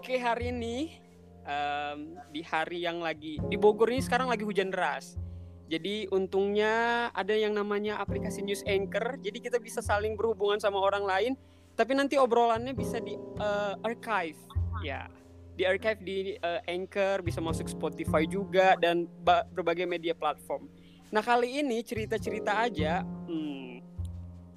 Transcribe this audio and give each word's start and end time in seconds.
Oke, 0.00 0.16
hari 0.16 0.48
ini 0.48 0.96
um, 1.44 2.16
di 2.32 2.40
hari 2.40 2.88
yang 2.88 3.04
lagi 3.04 3.36
di 3.52 3.56
Bogor 3.60 3.92
ini 3.92 4.00
sekarang 4.00 4.32
lagi 4.32 4.48
hujan 4.48 4.72
deras. 4.72 5.20
Jadi 5.68 6.08
untungnya 6.08 7.12
ada 7.12 7.36
yang 7.36 7.52
namanya 7.52 8.00
aplikasi 8.00 8.40
News 8.40 8.64
Anchor. 8.64 9.20
Jadi 9.20 9.44
kita 9.44 9.60
bisa 9.60 9.84
saling 9.84 10.16
berhubungan 10.16 10.56
sama 10.56 10.80
orang 10.80 11.04
lain. 11.04 11.32
Tapi 11.76 11.92
nanti 11.92 12.16
obrolannya 12.16 12.72
bisa 12.72 12.96
di 12.96 13.12
uh, 13.44 13.76
archive, 13.84 14.40
ya, 14.80 15.04
di 15.52 15.68
archive 15.68 16.00
di 16.00 16.32
uh, 16.40 16.64
Anchor 16.64 17.20
bisa 17.20 17.44
masuk 17.44 17.68
Spotify 17.68 18.24
juga 18.24 18.80
dan 18.80 19.04
berbagai 19.52 19.84
media 19.84 20.16
platform. 20.16 20.64
Nah 21.12 21.20
kali 21.20 21.60
ini 21.60 21.84
cerita-cerita 21.84 22.56
aja 22.56 23.04
hmm, 23.04 23.84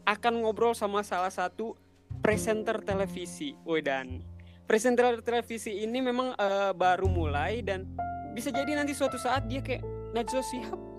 akan 0.08 0.40
ngobrol 0.40 0.72
sama 0.72 1.04
salah 1.04 1.36
satu 1.36 1.76
presenter 2.24 2.80
televisi. 2.80 3.60
Woi 3.68 3.84
dan 3.84 4.24
presenter 4.64 5.20
televisi 5.22 5.84
ini 5.84 6.00
memang 6.00 6.36
uh, 6.40 6.72
baru 6.72 7.08
mulai 7.08 7.60
dan 7.62 7.88
bisa 8.34 8.50
jadi 8.50 8.80
nanti 8.80 8.96
suatu 8.96 9.20
saat 9.20 9.46
dia 9.46 9.62
kayak 9.62 9.84
Najwa 10.14 10.42
Shihab 10.42 10.94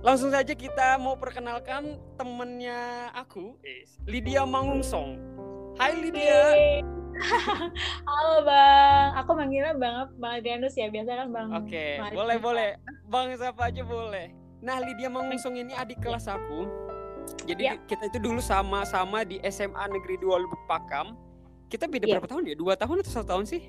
Langsung 0.00 0.32
saja 0.32 0.56
kita 0.56 0.96
mau 0.96 1.12
perkenalkan 1.20 2.00
temennya 2.16 3.12
aku, 3.12 3.52
Lydia 4.08 4.48
Mangungsong. 4.48 5.20
Hai 5.76 5.92
Lydia. 5.92 6.80
Halo 8.08 8.36
Bang, 8.48 9.08
aku 9.20 9.30
manggilnya 9.36 9.76
Bang 9.76 10.08
Bang 10.16 10.40
Adrianus 10.40 10.72
ya, 10.72 10.88
biasa 10.88 11.20
kan 11.20 11.28
Bang. 11.28 11.48
Oke, 11.52 12.00
okay. 12.00 12.16
boleh 12.16 12.40
boleh. 12.40 12.68
Bang 13.12 13.28
siapa 13.36 13.68
aja 13.68 13.84
boleh. 13.84 14.32
Nah 14.64 14.80
Lydia 14.80 15.12
Mangungsong 15.12 15.60
ini 15.60 15.76
adik 15.76 16.00
kelas 16.00 16.32
aku. 16.32 16.64
Jadi 17.44 17.68
ya. 17.68 17.76
kita 17.84 18.08
itu 18.08 18.24
dulu 18.24 18.40
sama-sama 18.40 19.20
di 19.20 19.36
SMA 19.52 19.84
Negeri 19.84 20.16
2 20.16 20.32
Lubuk 20.32 20.64
Pakam. 20.64 21.12
Kita 21.70 21.86
beda 21.86 22.04
ya. 22.04 22.18
berapa 22.18 22.26
tahun 22.26 22.50
ya? 22.50 22.54
Dua 22.58 22.74
tahun 22.74 23.06
atau 23.06 23.12
satu 23.14 23.26
tahun 23.30 23.46
sih? 23.46 23.62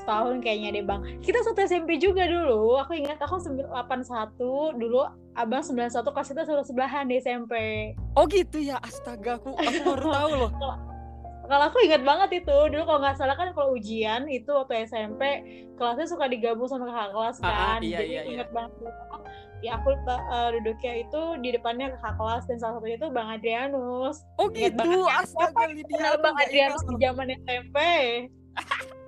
setahun 0.00 0.40
kayaknya 0.40 0.68
deh 0.80 0.84
bang 0.86 1.00
kita 1.20 1.38
satu 1.44 1.60
SMP 1.60 2.00
juga 2.00 2.24
dulu 2.24 2.80
aku 2.80 2.96
ingat 2.96 3.20
aku 3.20 3.36
81 3.36 4.80
dulu 4.80 5.04
abang 5.36 5.62
91 5.62 5.92
kelas 5.92 6.28
kita 6.32 6.42
sudah 6.48 6.64
sebelahan 6.64 7.04
di 7.04 7.20
SMP 7.20 7.54
oh 8.16 8.24
gitu 8.26 8.58
ya 8.58 8.80
astaga 8.80 9.36
aku 9.36 9.52
aku 9.54 9.78
baru 9.84 10.06
tahu 10.16 10.30
loh 10.34 10.50
kalau 11.50 11.64
aku 11.66 11.82
ingat 11.82 12.06
banget 12.06 12.46
itu 12.46 12.56
dulu 12.70 12.86
kalau 12.86 13.00
nggak 13.02 13.18
salah 13.18 13.34
kan 13.34 13.50
kalau 13.50 13.74
ujian 13.74 14.30
itu 14.30 14.46
waktu 14.54 14.86
SMP 14.86 15.22
kelasnya 15.74 16.06
suka 16.06 16.30
digabung 16.30 16.70
sama 16.70 16.86
kakak 16.86 17.10
kelas 17.10 17.36
ah, 17.42 17.44
ah, 17.44 17.50
kan 17.50 17.80
ah, 17.82 17.82
iya, 17.82 17.98
jadi 17.98 18.06
iya, 18.06 18.22
ingat 18.30 18.48
iya. 18.48 18.54
banget 18.54 18.94
ya 19.60 19.70
aku 19.76 19.92
uh, 19.92 20.48
duduknya 20.56 20.92
itu 21.04 21.22
di 21.42 21.48
depannya 21.50 21.86
kakak 21.98 22.14
kelas 22.16 22.42
dan 22.46 22.56
salah 22.62 22.74
satunya 22.80 22.96
itu 22.96 23.08
Bang 23.12 23.28
Adrianus. 23.28 24.24
Oh 24.40 24.48
gitu, 24.48 25.04
astaga 25.04 25.68
Lydia. 25.76 26.16
Bang 26.16 26.32
Adrianus 26.40 26.80
di 26.88 26.96
zaman 26.96 27.28
SMP. 27.44 27.76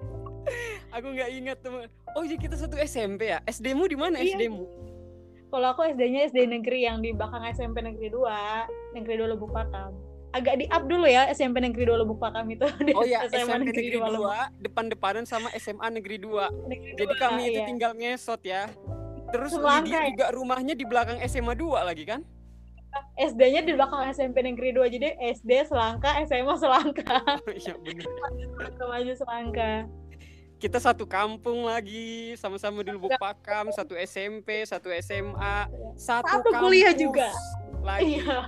aku 0.92 1.06
nggak 1.16 1.30
ingat 1.32 1.58
teman 1.64 1.88
oh 2.18 2.22
jadi 2.26 2.40
kita 2.40 2.56
satu 2.58 2.76
SMP 2.78 3.32
ya 3.32 3.38
SD 3.48 3.72
mu 3.72 3.88
di 3.88 3.96
mana 3.96 4.20
iya. 4.20 4.36
SD 4.36 4.52
mu 4.52 4.68
kalau 5.52 5.76
aku 5.76 5.84
SD-nya 5.84 6.32
SD 6.32 6.48
negeri 6.48 6.88
yang 6.88 7.04
di 7.04 7.12
belakang 7.12 7.44
SMP 7.52 7.84
negeri 7.84 8.08
2 8.08 8.96
negeri 8.96 9.14
2 9.20 9.32
Lubuk 9.36 9.52
Pakam 9.52 9.92
agak 10.32 10.54
di 10.58 10.66
up 10.72 10.84
dulu 10.88 11.04
ya 11.04 11.28
SMP 11.30 11.60
negeri 11.60 11.84
2 11.86 12.00
Lubuk 12.02 12.18
Pakam 12.18 12.48
itu. 12.48 12.64
Oh 12.98 13.04
ya 13.04 13.28
SMP, 13.28 13.68
negeri, 13.68 13.96
negeri 13.96 13.98
2, 14.00 14.64
depan-depanan 14.64 15.24
sama 15.28 15.52
SMA 15.60 15.86
negeri 15.92 16.16
2 16.20 16.68
negeri 16.68 16.92
jadi 16.96 17.14
2, 17.16 17.22
kami 17.22 17.42
iya. 17.44 17.50
itu 17.52 17.60
tinggal 17.68 17.92
ngesot 17.94 18.42
ya. 18.42 18.68
Terus 19.32 19.52
Lydia 19.56 19.92
ya? 19.92 20.00
juga 20.12 20.26
rumahnya 20.32 20.74
di 20.76 20.84
belakang 20.84 21.20
SMA 21.24 21.56
2 21.56 21.88
lagi 21.88 22.04
kan? 22.04 22.20
SD-nya 23.16 23.64
di 23.64 23.72
belakang 23.72 24.04
SMP 24.12 24.44
Negeri 24.44 24.76
2 24.76 24.92
jadi 24.92 25.16
SD 25.32 25.72
Selangka 25.72 26.12
SMA 26.28 26.54
Selangka. 26.60 27.24
Iya 27.56 27.74
benar 27.80 28.08
maju 28.84 29.12
Selangka. 29.16 29.88
Kita 30.60 30.78
satu 30.78 31.08
kampung 31.08 31.66
lagi 31.66 32.36
sama-sama 32.38 32.84
di 32.84 32.92
Lubuk 32.92 33.16
Pakam 33.16 33.72
satu 33.72 33.96
SMP 33.96 34.62
satu 34.68 34.92
SMA 35.00 35.56
satu, 35.96 36.28
satu 36.28 36.50
kuliah 36.60 36.92
juga 36.94 37.32
lagi 37.82 38.22
iya. 38.22 38.38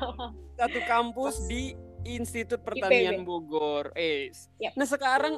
satu 0.55 0.81
kampus 0.87 1.50
di 1.50 1.75
Institut 2.05 2.62
Pertanian 2.62 3.22
IPB. 3.22 3.27
Bogor 3.27 3.91
eh 3.99 4.31
yep. 4.62 4.78
nah 4.78 4.87
sekarang 4.87 5.34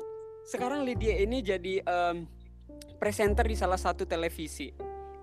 sekarang 0.46 0.84
Lydia 0.86 1.18
ini 1.18 1.42
jadi 1.42 1.82
um, 1.82 2.28
presenter 3.00 3.48
di 3.48 3.56
salah 3.56 3.80
satu 3.80 4.04
televisi 4.04 4.70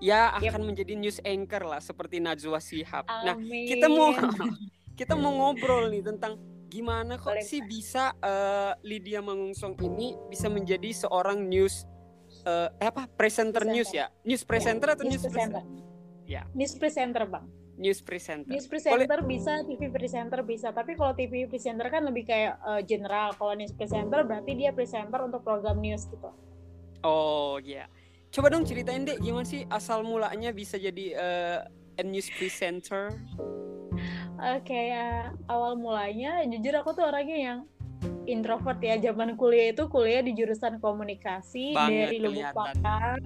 ya 0.02 0.34
akan 0.36 0.60
yep. 0.62 0.68
menjadi 0.68 0.92
news 0.98 1.18
anchor 1.22 1.62
lah 1.64 1.80
seperti 1.80 2.18
Najwa 2.18 2.58
Shihab 2.58 3.06
nah 3.06 3.38
kita 3.38 3.86
mau 3.86 4.10
kita 4.98 5.14
mau 5.14 5.32
ngobrol 5.32 5.90
nih 5.90 6.02
tentang 6.02 6.36
gimana 6.68 7.14
kok 7.14 7.30
Boleh. 7.30 7.46
sih 7.46 7.62
bisa 7.62 8.10
uh, 8.18 8.74
Lydia 8.82 9.22
Mangungsong 9.22 9.78
ini 9.78 10.18
bisa 10.26 10.50
menjadi 10.50 10.90
seorang 10.90 11.46
news 11.46 11.86
uh, 12.42 12.66
eh 12.82 12.90
apa 12.90 13.06
presenter, 13.14 13.62
presenter. 13.62 13.70
news 13.70 13.90
ya 13.94 14.06
news 14.26 14.42
ya, 14.42 14.48
presenter 14.50 14.88
ya, 14.90 14.94
atau 14.98 15.04
news, 15.06 15.22
presenter? 15.22 15.62
Ya. 16.24 16.42
News 16.56 16.74
presenter 16.80 17.28
bang. 17.28 17.44
News 17.74 18.00
presenter. 18.06 18.54
News 18.54 18.70
presenter 18.70 19.20
bisa, 19.26 19.66
TV 19.66 19.90
presenter 19.90 20.40
bisa. 20.46 20.70
Tapi 20.70 20.94
kalau 20.94 21.10
TV 21.12 21.50
presenter 21.50 21.90
kan 21.90 22.06
lebih 22.06 22.24
kayak 22.26 22.54
uh, 22.62 22.78
general. 22.86 23.34
Kalau 23.34 23.54
news 23.58 23.74
presenter 23.74 24.22
berarti 24.22 24.54
dia 24.54 24.70
presenter 24.70 25.18
untuk 25.26 25.42
program 25.42 25.82
news 25.82 26.06
gitu. 26.06 26.30
Oh 27.02 27.58
ya. 27.58 27.84
Yeah. 27.84 27.86
Coba 28.30 28.50
dong 28.50 28.66
ceritain 28.66 29.06
deh 29.06 29.18
gimana 29.18 29.46
sih 29.46 29.66
asal 29.70 30.02
mulanya 30.02 30.50
bisa 30.50 30.78
jadi 30.78 31.06
uh, 31.14 31.58
a 31.98 32.02
news 32.02 32.30
presenter? 32.34 33.14
uh, 34.38 34.58
kayak 34.62 35.34
awal 35.48 35.78
mulanya 35.78 36.42
jujur 36.46 36.74
aku 36.78 36.94
tuh 36.96 37.06
orangnya 37.06 37.38
yang 37.38 37.58
introvert 38.24 38.80
ya 38.80 38.96
zaman 39.00 39.36
kuliah 39.36 39.72
itu 39.72 39.84
kuliah 39.88 40.24
di 40.24 40.32
jurusan 40.32 40.80
komunikasi 40.80 41.76
Banget 41.76 41.92
dari 41.92 42.16
Lubuk 42.20 42.48
Pakam 42.52 43.20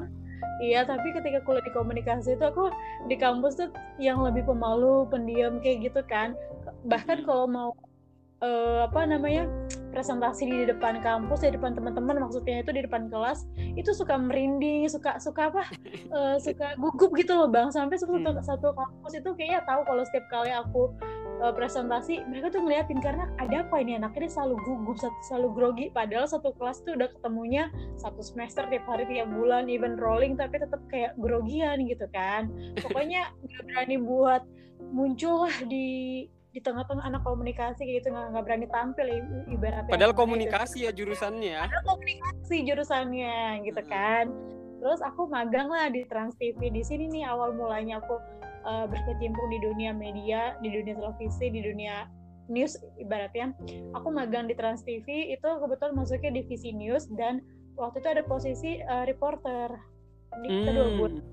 Iya, 0.59 0.82
tapi 0.82 1.15
ketika 1.15 1.38
kuliah 1.47 1.62
di 1.62 1.71
komunikasi 1.71 2.34
itu 2.34 2.44
aku 2.44 2.71
di 3.06 3.15
kampus 3.15 3.59
tuh 3.59 3.71
yang 4.03 4.19
lebih 4.22 4.43
pemalu, 4.43 5.06
pendiam 5.06 5.62
kayak 5.62 5.91
gitu 5.91 6.00
kan. 6.06 6.34
Bahkan 6.82 7.22
kalau 7.22 7.47
mau 7.47 7.71
uh, 8.43 8.87
apa 8.87 9.06
namanya 9.06 9.47
presentasi 9.91 10.47
di 10.47 10.65
depan 10.69 11.00
kampus 11.00 11.43
di 11.43 11.54
depan 11.54 11.75
teman-teman 11.75 12.22
maksudnya 12.22 12.60
itu 12.62 12.71
di 12.71 12.84
depan 12.84 13.09
kelas 13.09 13.48
itu 13.75 13.91
suka 13.91 14.15
merinding 14.15 14.87
suka 14.87 15.16
suka 15.19 15.50
apa 15.50 15.62
uh, 16.12 16.37
suka 16.47 16.77
gugup 16.78 17.10
gitu 17.16 17.34
loh 17.34 17.48
bang 17.48 17.72
sampai 17.72 17.97
satu 17.98 18.21
hmm. 18.21 18.38
satu 18.44 18.69
kampus 18.77 19.12
itu 19.19 19.31
kayaknya 19.34 19.65
tahu 19.65 19.81
kalau 19.88 20.03
setiap 20.06 20.27
kali 20.31 20.53
aku 20.53 20.93
uh, 21.41 21.54
presentasi 21.54 22.22
mereka 22.26 22.50
tuh 22.53 22.62
ngeliatin 22.62 22.99
karena 22.99 23.31
ada 23.38 23.62
apa 23.66 23.76
ini 23.81 23.99
anaknya 23.99 24.28
dia 24.28 24.32
selalu 24.38 24.56
gugup 24.66 24.99
selalu 25.26 25.49
grogi. 25.54 25.87
Padahal 25.94 26.26
satu 26.26 26.54
kelas 26.54 26.82
tuh 26.82 26.99
udah 26.99 27.09
ketemunya 27.15 27.71
satu 27.99 28.21
semester 28.22 28.66
tiap 28.69 28.84
hari 28.87 29.06
tiap 29.06 29.31
bulan 29.31 29.71
even 29.71 29.97
rolling 29.98 30.34
tapi 30.34 30.59
tetap 30.59 30.82
kayak 30.91 31.15
grogian 31.19 31.87
gitu 31.87 32.06
kan. 32.10 32.50
Pokoknya 32.84 33.32
nggak 33.47 33.62
berani 33.71 33.97
buat 34.03 34.43
muncul 34.94 35.47
lah 35.47 35.56
di 35.66 36.27
di 36.48 36.65
tengah-tengah 36.65 37.04
anak 37.04 37.22
komunikasi 37.22 37.84
gitu 37.87 38.09
nggak 38.10 38.43
berani 38.43 38.66
tampil 38.72 39.06
ibaratnya. 39.53 39.93
Padahal 39.93 40.15
komunikasi 40.16 40.88
ya 40.88 40.93
jurusannya. 40.97 41.54
Ya 41.54 41.69
padahal 41.69 41.87
komunikasi 41.98 42.56
jurusannya 42.66 43.37
gitu 43.69 43.82
hmm. 43.84 43.91
kan. 43.91 44.27
Terus 44.78 45.03
aku 45.03 45.27
magang 45.27 45.69
lah 45.69 45.91
di 45.91 46.06
Trans 46.06 46.38
TV 46.38 46.71
di 46.71 46.87
sini 46.87 47.10
nih 47.10 47.27
awal 47.27 47.50
mulanya 47.50 47.98
aku 47.98 48.15
uh, 48.68 48.84
berkecimpung 48.84 49.48
di 49.48 49.58
dunia 49.64 49.96
media 49.96 50.60
di 50.60 50.68
dunia 50.68 50.94
televisi 51.00 51.48
di 51.48 51.64
dunia 51.64 52.04
news 52.52 52.76
ibaratnya. 53.00 53.56
Aku 53.96 54.12
magang 54.12 54.48
di 54.48 54.54
Trans 54.56 54.84
TV 54.84 55.32
itu 55.32 55.48
kebetulan 55.48 55.96
masuknya 55.96 56.44
divisi 56.44 56.76
news 56.76 57.08
dan 57.16 57.40
waktu 57.80 58.04
itu 58.04 58.09
ada 58.12 58.22
posisi 58.28 58.84
uh, 58.84 59.09
reporter 59.09 59.72
di 60.44 60.48
hmm. 60.53 60.65
kedua 60.68 60.88
bulan 61.00 61.24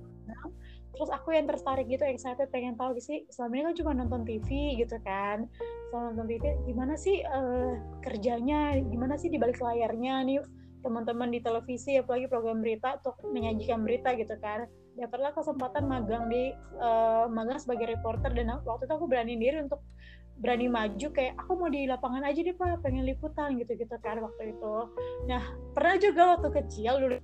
terus 0.95 1.11
aku 1.11 1.35
yang 1.35 1.43
tertarik 1.43 1.91
gitu 1.91 2.07
excited 2.07 2.47
pengen 2.55 2.79
tahu 2.79 2.95
sih 3.03 3.27
selama 3.27 3.53
ini 3.59 3.63
kan 3.67 3.75
cuma 3.83 3.91
nonton 3.91 4.23
TV 4.23 4.79
gitu 4.79 4.95
kan. 5.03 5.43
Selama 5.91 6.15
nonton 6.15 6.27
TV 6.31 6.43
gimana 6.63 6.95
sih 6.95 7.19
uh, 7.19 7.75
kerjanya 7.99 8.79
gimana 8.79 9.19
sih 9.19 9.27
di 9.27 9.35
balik 9.35 9.59
layarnya 9.59 10.23
nih 10.23 10.39
teman-teman 10.87 11.33
di 11.33 11.43
televisi 11.43 11.99
apalagi 11.99 12.31
program 12.31 12.63
berita 12.63 13.01
untuk 13.03 13.19
menyajikan 13.27 13.83
berita 13.83 14.13
gitu 14.15 14.37
kan 14.39 14.69
dapatlah 14.95 15.31
kesempatan 15.35 15.83
magang 15.85 16.31
di 16.31 16.55
uh, 16.79 17.27
magang 17.27 17.59
sebagai 17.59 17.91
reporter 17.91 18.31
dan 18.31 18.63
waktu 18.63 18.87
itu 18.87 18.93
aku 18.95 19.05
berani 19.11 19.35
diri 19.35 19.59
untuk 19.59 19.83
berani 20.35 20.67
maju 20.67 21.07
kayak 21.15 21.39
aku 21.39 21.51
mau 21.55 21.71
di 21.71 21.87
lapangan 21.87 22.27
aja 22.27 22.43
deh 22.43 22.55
pak 22.55 22.83
pengen 22.83 23.07
liputan 23.07 23.55
gitu 23.55 23.71
gitu 23.75 23.95
kan 24.03 24.19
waktu 24.19 24.55
itu. 24.55 24.73
Nah 25.31 25.43
pernah 25.71 25.95
juga 25.95 26.21
waktu 26.35 26.49
kecil 26.63 26.93
dulu 26.99 27.17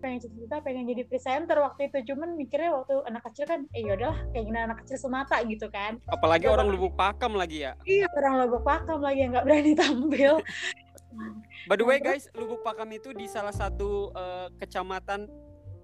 pengen 0.00 0.20
cita-cita 0.20 0.56
pengen 0.64 0.88
jadi 0.88 1.04
presenter 1.04 1.60
waktu 1.60 1.92
itu. 1.92 2.12
Cuman 2.12 2.36
mikirnya 2.36 2.72
waktu 2.72 3.04
anak 3.04 3.24
kecil 3.32 3.44
kan 3.48 3.68
eh 3.76 3.84
yaudahlah 3.84 4.16
keinginan 4.32 4.72
anak 4.72 4.84
kecil 4.84 4.96
semata 4.96 5.40
gitu 5.44 5.68
kan. 5.68 6.00
Apalagi 6.08 6.48
orang 6.48 6.72
lubuk 6.72 6.96
pakam 6.96 7.36
lagi 7.36 7.68
ya. 7.68 7.72
Iya 7.84 8.08
orang 8.16 8.48
lubuk 8.48 8.64
pakam 8.64 9.00
lagi 9.04 9.20
yang 9.24 9.36
nggak 9.36 9.46
berani 9.48 9.72
tampil. 9.76 10.32
By 11.68 11.76
the 11.76 11.84
way 11.84 12.00
guys 12.00 12.28
lubuk 12.32 12.64
pakam 12.64 12.92
itu 12.96 13.12
di 13.12 13.28
salah 13.28 13.52
satu 13.52 14.12
uh, 14.16 14.48
kecamatan 14.56 15.28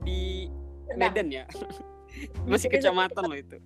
di 0.00 0.48
Medan 0.96 1.28
ya? 1.32 1.44
Masih 2.50 2.68
kecamatan 2.68 3.22
loh 3.24 3.38
itu. 3.38 3.56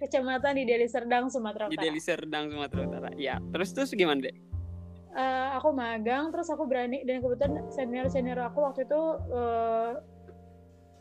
Kecamatan 0.00 0.56
di 0.56 0.64
Deli 0.64 0.88
Serdang 0.88 1.28
Sumatera 1.28 1.68
Utara. 1.68 1.74
Di 1.74 1.78
Deli 1.80 2.00
Serdang 2.00 2.48
Sumatera 2.48 2.80
Utara. 2.88 3.08
Ya 3.16 3.36
terus 3.52 3.72
terus 3.76 3.92
gimana 3.92 4.28
deh 4.28 4.36
uh, 5.14 5.58
aku 5.58 5.74
magang 5.74 6.30
terus 6.30 6.48
aku 6.50 6.66
berani 6.66 7.02
dan 7.02 7.22
kebetulan 7.22 7.66
senior 7.72 8.06
senior 8.10 8.38
aku 8.46 8.62
waktu 8.62 8.86
itu 8.86 9.02
uh, 9.34 9.98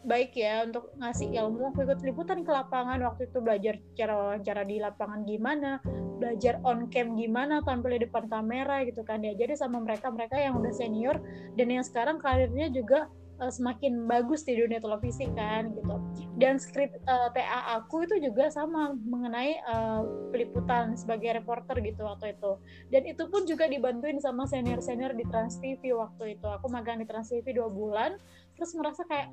baik 0.08 0.32
ya 0.32 0.64
untuk 0.64 0.96
ngasih 0.96 1.28
ilmu. 1.36 1.76
Aku 1.76 1.84
ikut 1.84 2.00
liputan 2.08 2.48
ke 2.48 2.52
lapangan 2.56 3.04
waktu 3.04 3.28
itu 3.28 3.38
belajar 3.44 3.76
cara 4.00 4.14
wawancara 4.16 4.64
di 4.64 4.80
lapangan 4.80 5.28
gimana 5.28 5.84
belajar 6.20 6.60
on 6.68 6.88
cam 6.92 7.16
gimana 7.16 7.64
tampil 7.64 7.96
di 7.96 8.08
depan 8.08 8.28
kamera 8.28 8.84
gitu 8.84 9.08
kan 9.08 9.24
diajari 9.24 9.56
sama 9.56 9.80
mereka 9.80 10.12
mereka 10.12 10.36
yang 10.36 10.60
udah 10.60 10.72
senior 10.76 11.16
dan 11.56 11.68
yang 11.72 11.84
sekarang 11.84 12.20
karirnya 12.20 12.68
juga 12.72 13.08
uh, 13.40 13.52
semakin 13.52 14.06
bagus 14.06 14.44
di 14.44 14.60
dunia 14.60 14.78
televisi 14.84 15.26
kan 15.34 15.72
gitu. 15.74 15.96
Dan 16.38 16.60
skrip 16.60 16.94
uh, 17.08 17.32
eh, 17.32 17.40
TA 17.40 17.80
aku 17.80 18.06
itu 18.06 18.20
juga 18.20 18.52
sama 18.52 18.94
mengenai 18.96 19.60
uh, 19.66 20.04
peliputan 20.30 20.94
sebagai 21.00 21.40
reporter 21.40 21.80
gitu 21.82 22.06
waktu 22.06 22.36
itu. 22.36 22.52
Dan 22.92 23.08
itu 23.08 23.24
pun 23.32 23.48
juga 23.48 23.66
dibantuin 23.66 24.20
sama 24.20 24.46
senior 24.46 24.84
senior 24.84 25.16
di 25.16 25.26
Trans 25.28 25.58
TV 25.58 25.96
waktu 25.96 26.40
itu. 26.40 26.48
Aku 26.48 26.68
magang 26.70 27.00
di 27.00 27.08
Trans 27.08 27.32
TV 27.32 27.56
dua 27.56 27.72
bulan 27.72 28.20
terus 28.60 28.76
merasa 28.76 29.08
kayak 29.08 29.32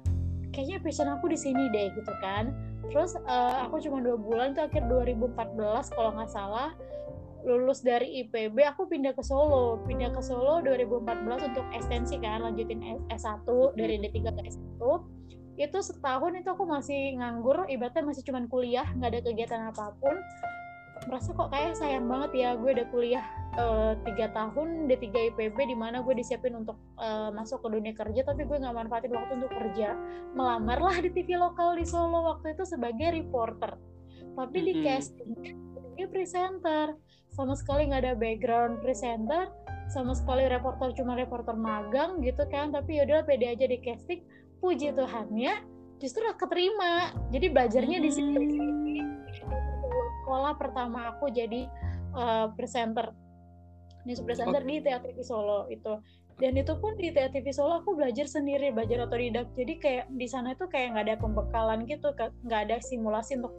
kayaknya 0.54 0.78
passion 0.80 1.10
aku 1.10 1.28
di 1.28 1.38
sini 1.38 1.68
deh 1.74 1.92
gitu 1.92 2.12
kan. 2.22 2.54
Terus 2.88 3.18
uh, 3.26 3.66
aku 3.66 3.82
cuma 3.82 3.98
dua 3.98 4.16
bulan 4.16 4.54
tuh 4.54 4.70
akhir 4.70 4.86
2014 4.86 5.92
kalau 5.92 6.10
nggak 6.14 6.30
salah 6.30 6.70
lulus 7.46 7.80
dari 7.86 8.26
IPB 8.26 8.58
aku 8.66 8.90
pindah 8.90 9.14
ke 9.14 9.22
Solo. 9.22 9.78
Pindah 9.86 10.10
ke 10.10 10.20
Solo 10.20 10.58
2014 10.66 11.54
untuk 11.54 11.64
ekstensi 11.70 12.18
kan 12.18 12.42
lanjutin 12.42 12.82
S1 13.06 13.46
dari 13.78 14.02
D3 14.02 14.18
ke 14.34 14.42
S1 14.50 14.82
itu 15.56 15.78
setahun 15.80 16.36
itu 16.36 16.52
aku 16.52 16.68
masih 16.68 17.16
nganggur 17.16 17.64
ibaratnya 17.72 18.04
masih 18.04 18.28
cuman 18.28 18.44
kuliah 18.44 18.84
nggak 18.92 19.08
ada 19.08 19.20
kegiatan 19.24 19.62
apa 19.72 19.94
pun. 19.96 20.12
Merasa 21.08 21.32
kok 21.32 21.48
kayak 21.48 21.76
sayang 21.78 22.08
banget 22.08 22.30
ya 22.34 22.48
gue 22.56 22.70
udah 22.72 22.86
kuliah 22.92 23.24
eh, 23.56 23.92
tiga 24.04 24.26
uh, 24.28 24.32
tahun 24.32 24.90
D3 24.90 25.32
IPB 25.32 25.56
di 25.70 25.76
mana 25.76 26.04
gue 26.04 26.12
disiapin 26.12 26.56
untuk 26.56 26.76
uh, 27.00 27.32
masuk 27.32 27.62
ke 27.64 27.68
dunia 27.72 27.94
kerja 27.96 28.20
tapi 28.24 28.48
gue 28.48 28.56
nggak 28.58 28.74
manfaatin 28.74 29.12
waktu 29.16 29.32
untuk 29.40 29.52
kerja. 29.54 29.96
Melamar 30.36 30.82
lah 30.82 30.96
di 31.00 31.08
TV 31.14 31.40
lokal 31.40 31.78
di 31.80 31.88
Solo 31.88 32.36
waktu 32.36 32.52
itu 32.52 32.68
sebagai 32.68 33.16
reporter. 33.16 33.80
Tapi 34.36 34.58
di 34.60 34.72
casting 34.84 35.65
dia 35.96 36.06
presenter. 36.06 36.94
Sama 37.32 37.56
sekali 37.56 37.88
nggak 37.90 38.02
ada 38.04 38.14
background 38.14 38.84
presenter 38.84 39.50
sama 39.86 40.18
sekali 40.18 40.50
reporter 40.50 40.90
cuma 40.98 41.14
reporter 41.14 41.54
magang 41.54 42.18
gitu 42.22 42.42
kan. 42.50 42.70
Tapi 42.74 43.00
yaudah 43.02 43.22
pede 43.26 43.50
aja 43.50 43.66
di 43.66 43.78
casting. 43.80 44.22
Puji 44.60 44.96
Tuhan 44.96 45.32
ya 45.36 45.60
justru 46.00 46.24
keterima. 46.36 47.12
Jadi 47.32 47.46
belajarnya 47.52 47.98
di 48.00 48.10
situ 48.12 48.38
hmm. 48.40 49.32
sekolah 50.24 50.52
pertama 50.58 51.16
aku 51.16 51.30
jadi 51.32 51.68
uh, 52.16 52.52
presenter. 52.56 53.12
News 54.06 54.22
presenter 54.22 54.62
okay. 54.62 54.78
di 54.78 54.86
TATV 54.86 55.18
Solo 55.26 55.66
itu. 55.66 55.98
Dan 56.36 56.54
itu 56.54 56.76
pun 56.78 56.94
di 56.94 57.10
TATV 57.10 57.50
Solo 57.50 57.82
aku 57.82 57.98
belajar 57.98 58.28
sendiri 58.28 58.70
belajar 58.70 59.02
otodidak. 59.08 59.50
Jadi 59.58 59.74
kayak 59.82 60.06
di 60.14 60.26
sana 60.30 60.54
itu 60.54 60.68
kayak 60.70 60.94
nggak 60.94 61.04
ada 61.10 61.16
pembekalan 61.18 61.88
gitu 61.90 62.14
nggak 62.46 62.60
ada 62.70 62.76
simulasi 62.78 63.40
untuk 63.40 63.54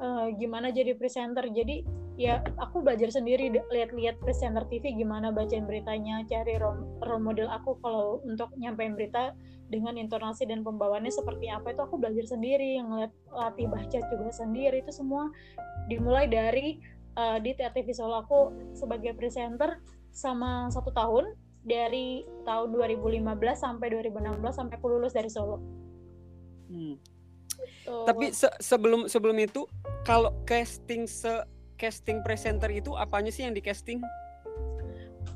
uh, 0.00 0.26
gimana 0.34 0.70
jadi 0.70 0.94
presenter 0.96 1.46
jadi 1.50 1.82
ya 2.18 2.42
aku 2.58 2.82
belajar 2.82 3.14
sendiri 3.14 3.46
lihat-lihat 3.70 4.18
presenter 4.18 4.66
TV 4.66 4.90
gimana 4.98 5.30
bacain 5.30 5.62
beritanya 5.70 6.26
cari 6.26 6.58
role 6.58 7.22
model 7.22 7.46
aku 7.46 7.78
kalau 7.78 8.18
untuk 8.26 8.50
nyampein 8.58 8.98
berita 8.98 9.38
dengan 9.70 9.94
intonasi 9.94 10.48
dan 10.48 10.66
pembawaannya 10.66 11.14
seperti 11.14 11.46
apa 11.46 11.70
itu 11.70 11.80
aku 11.84 11.94
belajar 11.94 12.26
sendiri 12.26 12.80
yang 12.80 12.90
lihat 12.90 13.14
latih 13.30 13.70
baca 13.70 13.98
juga 14.02 14.34
sendiri 14.34 14.82
itu 14.82 14.90
semua 14.90 15.30
dimulai 15.86 16.26
dari 16.26 16.82
uh, 17.14 17.38
di 17.38 17.54
TV 17.54 17.94
Solo 17.94 18.26
aku 18.26 18.40
sebagai 18.74 19.14
presenter 19.14 19.78
sama 20.10 20.66
satu 20.74 20.90
tahun 20.90 21.38
dari 21.62 22.24
tahun 22.48 22.74
2015 22.74 23.28
sampai 23.54 23.86
2016 23.94 24.42
sampai 24.50 24.74
aku 24.74 24.86
lulus 24.88 25.12
dari 25.12 25.30
Solo. 25.30 25.60
Hmm. 26.72 27.17
Tapi 28.06 28.32
se 28.32 28.48
sebelum 28.60 29.08
sebelum 29.08 29.36
itu 29.40 29.64
kalau 30.04 30.32
casting 30.44 31.08
se 31.08 31.44
casting 31.78 32.20
presenter 32.26 32.68
itu 32.74 32.92
apanya 32.98 33.30
sih 33.30 33.46
yang 33.46 33.54
di 33.54 33.62
casting? 33.62 34.02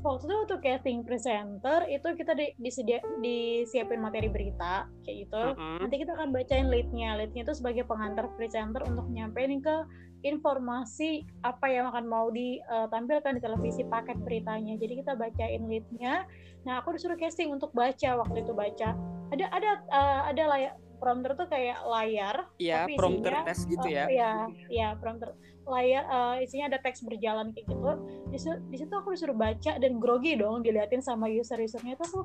Waktu 0.03 0.27
itu 0.27 0.35
untuk 0.35 0.59
casting 0.59 0.99
presenter 1.07 1.87
itu 1.87 2.03
kita 2.19 2.35
di, 2.35 2.51
disedia, 2.59 2.99
disiapin 3.23 4.03
materi 4.03 4.27
berita 4.27 4.91
kayak 5.07 5.17
gitu. 5.27 5.39
Uh 5.39 5.55
-huh. 5.55 5.79
Nanti 5.79 5.95
kita 6.03 6.11
akan 6.19 6.35
bacain 6.35 6.67
leadnya. 6.67 7.15
Leadnya 7.15 7.47
itu 7.47 7.55
sebagai 7.55 7.87
pengantar 7.87 8.27
presenter 8.35 8.83
untuk 8.83 9.07
nyampein 9.07 9.63
ke 9.63 9.87
informasi 10.27 11.27
apa 11.43 11.67
yang 11.67 11.87
akan 11.91 12.07
mau 12.07 12.27
ditampilkan 12.31 13.39
di 13.39 13.41
televisi 13.43 13.83
paket 13.87 14.19
beritanya. 14.23 14.75
Jadi 14.75 15.03
kita 15.03 15.15
bacain 15.15 15.63
leadnya. 15.71 16.27
Nah 16.67 16.83
aku 16.83 16.95
disuruh 16.95 17.19
casting 17.19 17.51
untuk 17.51 17.71
baca 17.71 18.19
waktu 18.19 18.43
itu 18.43 18.51
baca. 18.51 18.95
Ada 19.31 19.45
ada 19.55 19.71
uh, 19.87 20.21
ada 20.31 20.43
layak 20.51 20.73
prompter 21.03 21.35
tuh 21.35 21.47
kayak 21.51 21.83
layar. 21.83 22.47
Iya, 22.55 22.87
prompter 22.95 23.43
tes 23.43 23.59
gitu 23.67 23.87
ya. 23.91 24.07
Uh, 24.07 24.47
iya 24.71 24.95
prompter 24.95 25.35
layar 25.67 26.03
uh, 26.07 26.35
isinya 26.39 26.71
ada 26.71 26.79
teks 26.79 27.03
berjalan 27.03 27.51
kayak 27.51 27.67
gitu. 27.67 27.91
Di, 28.31 28.39
situ 28.79 28.93
aku 28.95 29.11
disuruh 29.11 29.35
baca 29.35 29.75
dan 29.75 29.99
grogi 29.99 30.39
dong 30.39 30.63
diliatin 30.63 31.03
sama 31.03 31.27
user-usernya 31.27 31.99
itu 31.99 32.03
aku 32.07 32.19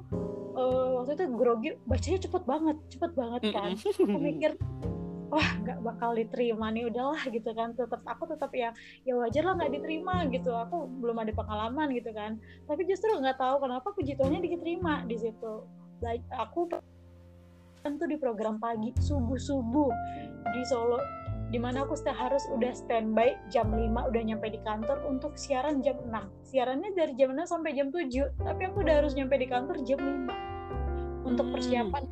uh, 0.54 1.02
waktu 1.02 1.18
itu 1.18 1.24
grogi 1.34 1.70
bacanya 1.90 2.18
cepet 2.22 2.42
banget, 2.46 2.76
cepet 2.94 3.12
banget 3.18 3.40
kan. 3.50 3.74
aku 3.74 4.18
mikir 4.22 4.54
wah 5.28 5.50
nggak 5.60 5.78
bakal 5.84 6.16
diterima 6.16 6.72
nih 6.72 6.88
udahlah 6.88 7.20
gitu 7.28 7.52
kan 7.52 7.76
tetap 7.76 8.00
aku 8.08 8.24
tetap 8.32 8.48
ya 8.56 8.72
ya 9.04 9.12
wajar 9.12 9.44
lah 9.44 9.60
nggak 9.60 9.72
diterima 9.76 10.24
gitu 10.32 10.56
aku 10.56 10.88
belum 11.04 11.20
ada 11.20 11.32
pengalaman 11.36 11.92
gitu 11.92 12.10
kan 12.16 12.40
tapi 12.64 12.88
justru 12.88 13.12
nggak 13.12 13.36
tahu 13.36 13.60
kenapa 13.60 13.92
puji 13.92 14.16
Tuhannya 14.16 14.40
diterima 14.40 15.04
di 15.04 15.20
situ 15.20 15.68
aku 16.32 16.72
tentu 17.82 18.04
di 18.06 18.16
program 18.16 18.58
pagi 18.58 18.94
subuh-subuh. 18.96 19.90
Di 20.52 20.62
Solo 20.66 21.00
di 21.48 21.56
mana 21.56 21.88
aku 21.88 21.96
harus 22.12 22.44
udah 22.52 22.76
standby 22.76 23.32
jam 23.48 23.72
5 23.72 23.88
udah 23.88 24.22
nyampe 24.22 24.52
di 24.52 24.60
kantor 24.68 25.00
untuk 25.08 25.32
siaran 25.40 25.80
jam 25.80 25.96
6 25.96 26.12
siarannya 26.44 26.92
dari 26.92 27.16
jam 27.16 27.32
6 27.32 27.48
sampai 27.48 27.72
jam 27.72 27.88
7 27.88 28.44
tapi 28.44 28.62
aku 28.68 28.84
udah 28.84 29.00
harus 29.00 29.16
nyampe 29.16 29.32
di 29.40 29.48
kantor 29.48 29.80
jam 29.80 29.96
5 29.96 31.24
untuk 31.24 31.48
hmm. 31.48 31.54
persiapan 31.56 32.04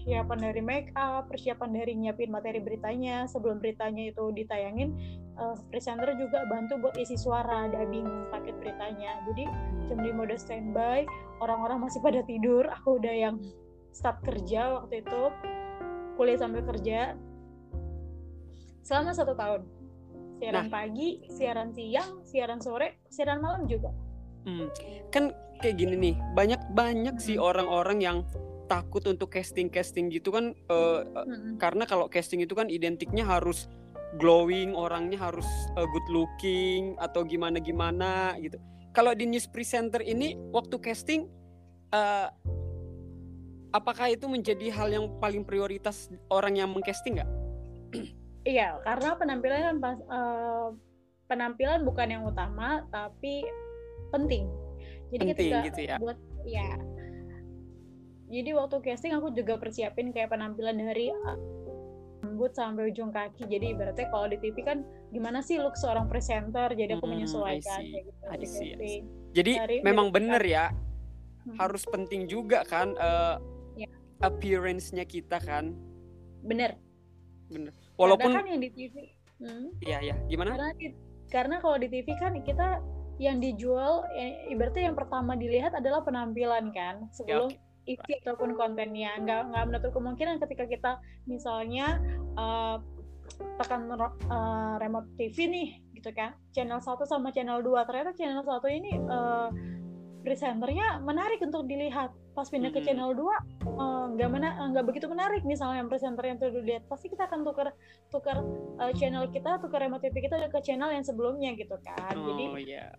persiapan 0.00 0.38
dari 0.40 0.62
make 0.64 0.90
up 0.96 1.28
persiapan 1.28 1.76
dari 1.76 1.92
nyiapin 1.92 2.32
materi 2.32 2.56
beritanya. 2.56 3.28
Sebelum 3.28 3.60
beritanya 3.60 4.08
itu 4.08 4.32
ditayangin 4.32 4.96
uh, 5.36 5.52
presenter 5.68 6.16
juga 6.16 6.48
bantu 6.48 6.80
buat 6.80 6.96
isi 6.96 7.20
suara 7.20 7.68
dubbing 7.68 8.32
paket 8.32 8.56
beritanya. 8.64 9.20
Jadi 9.28 9.44
jam 9.92 10.00
5 10.00 10.16
udah 10.24 10.38
standby 10.40 11.04
orang-orang 11.44 11.84
masih 11.84 12.00
pada 12.00 12.24
tidur. 12.24 12.64
Aku 12.80 12.96
udah 12.96 13.12
yang 13.12 13.36
start 13.90 14.22
kerja 14.22 14.82
waktu 14.82 15.02
itu 15.02 15.22
kuliah 16.16 16.38
sambil 16.38 16.62
kerja 16.66 17.14
selama 18.84 19.12
satu 19.14 19.34
tahun 19.36 19.62
siaran 20.40 20.66
nah. 20.66 20.72
pagi 20.72 21.20
siaran 21.28 21.70
siang 21.76 22.24
siaran 22.24 22.60
sore 22.64 23.04
siaran 23.12 23.44
malam 23.44 23.68
juga 23.68 23.92
hmm. 24.48 24.66
kan 25.12 25.32
kayak 25.60 25.76
gini 25.76 25.94
nih 26.00 26.14
banyak 26.32 26.60
banyak 26.72 27.16
sih 27.20 27.36
hmm. 27.36 27.44
orang-orang 27.44 27.98
yang 28.00 28.18
takut 28.66 29.04
untuk 29.04 29.28
casting 29.28 29.68
casting 29.68 30.08
gitu 30.08 30.32
kan 30.32 30.56
uh, 30.72 31.04
hmm. 31.04 31.60
karena 31.60 31.84
kalau 31.84 32.08
casting 32.08 32.40
itu 32.40 32.56
kan 32.56 32.72
identiknya 32.72 33.26
harus 33.26 33.68
glowing 34.16 34.72
orangnya 34.74 35.20
harus 35.20 35.46
uh, 35.76 35.84
good 35.84 36.08
looking 36.08 36.96
atau 36.98 37.22
gimana 37.22 37.60
gimana 37.60 38.34
gitu 38.40 38.56
kalau 38.90 39.14
di 39.14 39.28
news 39.28 39.46
presenter 39.46 40.02
ini 40.02 40.34
waktu 40.50 40.80
casting 40.82 41.30
uh, 41.94 42.32
apakah 43.70 44.10
itu 44.10 44.26
menjadi 44.26 44.70
hal 44.74 44.88
yang 44.90 45.06
paling 45.18 45.46
prioritas 45.46 46.10
orang 46.30 46.58
yang 46.58 46.70
mengcasting 46.70 47.18
nggak? 47.18 47.30
Iya, 48.40 48.80
karena 48.88 49.20
penampilan 49.20 49.60
kan 49.60 49.76
pas 49.84 49.98
uh, 50.08 50.72
penampilan 51.28 51.84
bukan 51.84 52.08
yang 52.08 52.22
utama 52.24 52.88
tapi 52.88 53.44
penting. 54.10 54.48
Jadi 55.12 55.24
penting 55.26 55.36
ketika 55.36 55.58
gitu 55.68 55.80
ya. 55.84 55.96
buat 56.00 56.18
ya. 56.48 56.70
Jadi 58.30 58.50
waktu 58.54 58.76
casting 58.86 59.12
aku 59.12 59.34
juga 59.34 59.58
persiapin 59.58 60.14
kayak 60.14 60.30
penampilan 60.30 60.78
dari 60.78 61.10
rambut 62.22 62.54
sampai 62.54 62.88
ujung 62.88 63.10
kaki. 63.10 63.44
Jadi 63.44 63.74
berarti 63.74 64.06
kalau 64.08 64.30
di 64.30 64.38
TV 64.38 64.62
kan 64.62 64.86
gimana 65.10 65.42
sih 65.42 65.58
look 65.58 65.74
seorang 65.74 66.06
presenter? 66.06 66.72
Jadi 66.72 66.96
aku 66.96 67.04
hmm, 67.04 67.14
menyesuaikan 67.18 67.80
kayak 67.84 68.04
gitu. 68.06 68.20
I 68.24 68.36
see, 68.46 68.70
I 68.72 68.78
see. 68.78 69.00
Jadi 69.34 69.52
dari, 69.58 69.76
memang 69.82 70.14
bener 70.14 70.40
ya. 70.46 70.70
Hmm. 71.44 71.56
Harus 71.58 71.82
penting 71.84 72.30
juga 72.30 72.62
kan 72.64 72.94
uh, 72.96 73.36
appearance-nya 74.20 75.04
kita 75.08 75.40
kan. 75.40 75.72
Bener. 76.44 76.76
Bener. 77.50 77.72
Walaupun 77.96 78.30
karena 78.30 78.40
kan 78.44 78.48
yang 78.48 78.62
di 78.62 78.70
TV. 78.72 78.94
Hmm, 79.40 79.72
iya 79.80 79.98
ya. 80.04 80.16
Gimana? 80.28 80.56
Karena, 80.56 80.68
karena 81.32 81.56
kalau 81.64 81.76
di 81.80 81.88
TV 81.88 82.12
kan 82.20 82.36
kita 82.44 82.80
yang 83.20 83.36
dijual 83.36 84.08
ya, 84.16 84.48
ibaratnya 84.48 84.92
yang 84.92 84.96
pertama 84.96 85.36
dilihat 85.36 85.76
adalah 85.76 86.00
penampilan 86.00 86.72
kan 86.72 87.04
sebelum 87.12 87.52
ya, 87.52 87.60
okay. 87.84 87.92
isi 88.00 88.12
ataupun 88.24 88.56
kontennya 88.56 89.12
nggak 89.20 89.52
nggak 89.52 89.64
menutup 89.68 89.92
kemungkinan 89.92 90.40
ketika 90.40 90.64
kita 90.64 90.92
misalnya 91.28 92.00
uh, 92.40 92.80
tekan 93.60 93.92
uh, 93.92 94.80
remote 94.80 95.04
TV 95.20 95.36
nih 95.52 95.68
gitu 96.00 96.16
kan 96.16 96.32
channel 96.56 96.80
1 96.80 96.96
sama 97.04 97.28
channel 97.28 97.60
2 97.60 97.84
ternyata 97.84 98.16
channel 98.16 98.40
1 98.40 98.56
ini 98.80 98.92
uh, 99.04 99.52
presenternya 100.24 101.04
menarik 101.04 101.44
untuk 101.44 101.68
dilihat 101.68 102.16
pas 102.30 102.46
pindah 102.46 102.70
ke 102.70 102.80
channel 102.86 103.10
2 103.12 103.20
eh, 103.20 104.04
nggak 104.16 104.28
mena 104.30 104.48
eh, 104.62 104.66
nggak 104.70 104.84
begitu 104.86 105.06
menarik 105.10 105.42
misalnya 105.42 105.82
yang 105.82 105.90
presenternya 105.90 106.38
itu 106.38 106.46
dilihat 106.62 106.84
pasti 106.86 107.10
kita 107.10 107.26
akan 107.26 107.42
tukar 107.42 107.74
tukar 108.14 108.38
eh, 108.80 108.92
channel 108.94 109.26
kita 109.28 109.58
tukar 109.58 109.82
remote 109.82 110.02
TV 110.06 110.24
kita 110.24 110.38
ke 110.48 110.60
channel 110.62 110.90
yang 110.94 111.02
sebelumnya 111.02 111.52
gitu 111.58 111.76
kan. 111.82 112.14
Jadi 112.14 112.44
Oh 112.50 112.60
iya. 112.60 112.94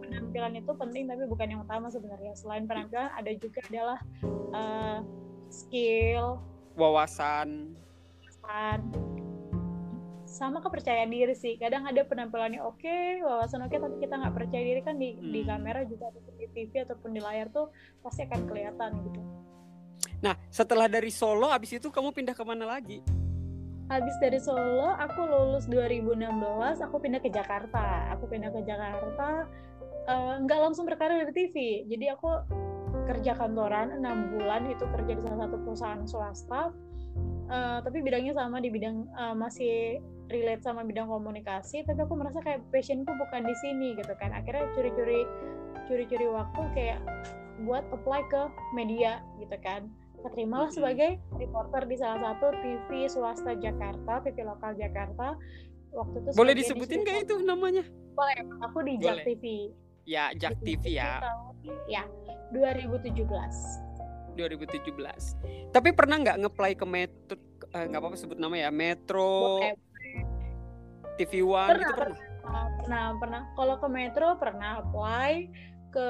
penampilan 0.00 0.52
itu 0.58 0.72
penting 0.74 1.04
tapi 1.06 1.24
bukan 1.28 1.46
yang 1.48 1.60
utama 1.62 1.86
sebenarnya. 1.92 2.32
Selain 2.34 2.64
penampilan 2.64 3.12
ada 3.12 3.30
juga 3.36 3.60
adalah 3.68 3.98
skill 5.50 6.40
Wawasan. 6.78 7.76
kan 8.40 9.09
sama 10.30 10.62
kepercayaan 10.62 11.10
diri 11.10 11.34
sih. 11.34 11.58
Kadang 11.58 11.90
ada 11.90 12.06
penampilannya 12.06 12.62
oke 12.62 13.26
wawasan 13.26 13.66
oke 13.66 13.74
tapi 13.74 13.98
kita 13.98 14.14
nggak 14.14 14.34
percaya 14.38 14.62
diri 14.62 14.80
kan 14.80 14.94
di 14.94 15.18
di 15.18 15.42
Hmm. 15.42 15.58
kamera 15.58 15.82
juga 15.82 16.06
ataupun 16.08 16.34
di 16.38 16.46
TV 16.54 16.72
ataupun 16.86 17.10
di 17.10 17.20
layar 17.20 17.50
tuh 17.50 17.74
pasti 18.00 18.22
akan 18.22 18.46
kelihatan 18.46 18.90
gitu. 19.10 19.20
Nah, 20.22 20.38
setelah 20.48 20.86
dari 20.86 21.10
Solo, 21.10 21.50
abis 21.50 21.76
itu 21.76 21.88
kamu 21.90 22.14
pindah 22.14 22.32
ke 22.32 22.44
mana 22.46 22.64
lagi? 22.64 23.02
habis 23.90 24.14
dari 24.22 24.38
Solo 24.38 24.94
aku 24.94 25.18
lulus 25.26 25.66
2016 25.66 26.22
aku 26.78 27.02
pindah 27.02 27.18
ke 27.18 27.26
Jakarta. 27.26 28.06
Aku 28.14 28.30
pindah 28.30 28.54
ke 28.54 28.62
Jakarta 28.62 29.50
eh, 30.06 30.34
nggak 30.46 30.58
langsung 30.62 30.86
berkarir 30.86 31.26
di 31.26 31.34
TV 31.34 31.56
jadi 31.90 32.14
aku 32.14 32.28
kerja 33.10 33.34
kantoran 33.34 33.90
enam 33.98 34.30
bulan 34.30 34.70
itu 34.70 34.86
kerja 34.94 35.12
di 35.18 35.22
salah 35.26 35.46
satu 35.46 35.56
perusahaan 35.66 36.02
swasta 36.06 36.70
Eh, 37.50 37.78
tapi 37.82 37.98
bidangnya 37.98 38.30
sama 38.32 38.62
di 38.62 38.70
bidang 38.70 39.10
eh, 39.10 39.34
masih 39.34 39.98
relate 40.28 40.62
sama 40.62 40.86
bidang 40.86 41.10
komunikasi 41.10 41.82
tapi 41.82 41.98
aku 41.98 42.14
merasa 42.14 42.38
kayak 42.38 42.62
passionku 42.70 43.10
bukan 43.10 43.42
di 43.42 43.54
sini 43.58 43.98
gitu 43.98 44.14
kan 44.14 44.30
akhirnya 44.30 44.70
curi-curi 44.70 45.26
curi-curi 45.84 46.26
waktu 46.28 46.62
kayak 46.72 46.98
buat 47.60 47.82
apply 47.90 48.22
ke 48.24 48.42
media 48.72 49.18
gitu 49.36 49.58
kan 49.58 49.90
keterimalah 50.22 50.70
Mhm. 50.70 50.76
sebagai 50.78 51.10
reporter 51.34 51.82
di 51.84 51.96
salah 51.98 52.22
satu 52.22 52.54
TV 52.54 53.10
swasta 53.10 53.58
Jakarta 53.58 54.22
TV 54.22 54.46
lokal 54.46 54.78
Jakarta 54.78 55.34
waktu 55.90 56.16
itu 56.22 56.28
Boleh 56.32 56.54
disebutin 56.54 57.02
distributor. 57.02 57.10
gak 57.10 57.26
itu 57.26 57.34
namanya? 57.42 57.82
boleh 58.12 58.36
aku 58.62 58.78
di 58.80 58.94
Boleh. 58.94 59.02
Jak 59.02 59.18
TV 59.26 59.44
Ya, 60.06 60.24
Jak 60.32 60.54
TV 60.62 60.82
ya, 60.92 61.18
ya 61.88 62.02
2017 62.52 63.89
2017. 64.40 65.72
Tapi 65.74 65.88
pernah 65.92 66.16
nggak 66.16 66.38
ngeplay 66.40 66.72
ke 66.72 66.86
Metro, 66.88 67.36
eh, 67.70 67.84
nggak 67.84 68.00
apa-apa 68.00 68.16
sebut 68.16 68.38
nama 68.40 68.56
ya, 68.56 68.70
Metro. 68.72 69.60
TV 71.16 71.44
One 71.44 71.68
Pernah, 71.68 71.84
gitu 71.84 72.00
pernah? 72.00 72.18
Uh, 72.40 72.68
pernah 72.80 73.04
pernah 73.20 73.40
kalau 73.52 73.76
ke 73.76 73.88
Metro 73.92 74.26
pernah 74.40 74.80
apply 74.80 75.32
ke 75.90 76.08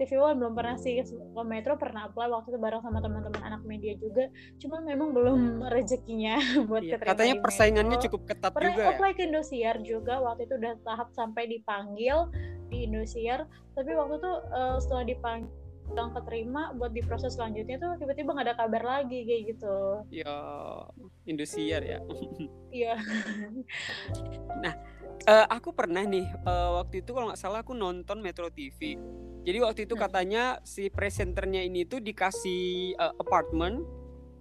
TV 0.00 0.18
One 0.18 0.40
belum 0.40 0.56
pernah 0.56 0.74
sih 0.74 0.98
ke 1.04 1.42
Metro 1.46 1.78
pernah 1.78 2.10
apply 2.10 2.26
waktu 2.26 2.50
itu 2.50 2.58
bareng 2.58 2.82
sama 2.82 2.98
teman-teman 2.98 3.38
anak 3.44 3.62
media 3.62 3.94
juga 3.94 4.26
cuma 4.58 4.82
memang 4.82 5.14
belum 5.14 5.62
rezekinya 5.68 6.40
buat 6.68 6.82
Iya, 6.82 6.96
keterima 6.98 7.10
Katanya 7.14 7.34
persaingannya 7.38 7.96
Metro. 8.00 8.04
cukup 8.10 8.20
ketat 8.26 8.50
pernah 8.50 8.72
juga 8.74 8.82
ya. 8.82 8.88
apply 8.96 9.10
ke 9.14 9.22
Indosiar 9.28 9.76
juga 9.84 10.14
waktu 10.18 10.48
itu 10.48 10.54
udah 10.58 10.72
tahap 10.82 11.08
sampai 11.14 11.44
dipanggil 11.46 12.16
di 12.66 12.88
Indosiar 12.88 13.46
tapi 13.78 13.94
waktu 13.94 14.18
itu 14.18 14.32
uh, 14.50 14.76
setelah 14.82 15.04
dipanggil 15.06 15.48
bilang 15.88 16.12
keterima 16.12 16.72
buat 16.76 16.92
di 16.92 17.02
proses 17.02 17.34
selanjutnya 17.34 17.76
tuh 17.76 17.96
tiba-tiba 17.96 18.30
nggak 18.32 18.46
ada 18.46 18.56
kabar 18.56 18.82
lagi 18.84 19.24
kayak 19.24 19.42
gitu 19.56 19.76
Ya, 20.10 20.34
Indosiar 21.24 21.82
ya. 21.82 21.98
iya 22.70 22.94
Eh, 25.28 25.46
aku 25.50 25.76
pernah 25.76 26.00
nih 26.00 26.24
eh, 26.24 26.70
waktu 26.72 27.04
itu 27.04 27.10
kalau 27.12 27.28
nggak 27.28 27.36
salah 27.36 27.60
aku 27.60 27.76
nonton 27.76 28.22
Metro 28.22 28.48
TV. 28.48 28.96
Jadi 29.44 29.58
waktu 29.60 29.80
itu 29.84 29.92
Hmm. 29.92 30.02
katanya 30.08 30.42
si 30.62 30.88
presenternya 30.88 31.60
ini 31.60 31.84
tuh 31.84 32.00
dikasih 32.00 32.94
eh, 32.96 33.14
apartemen 33.18 33.84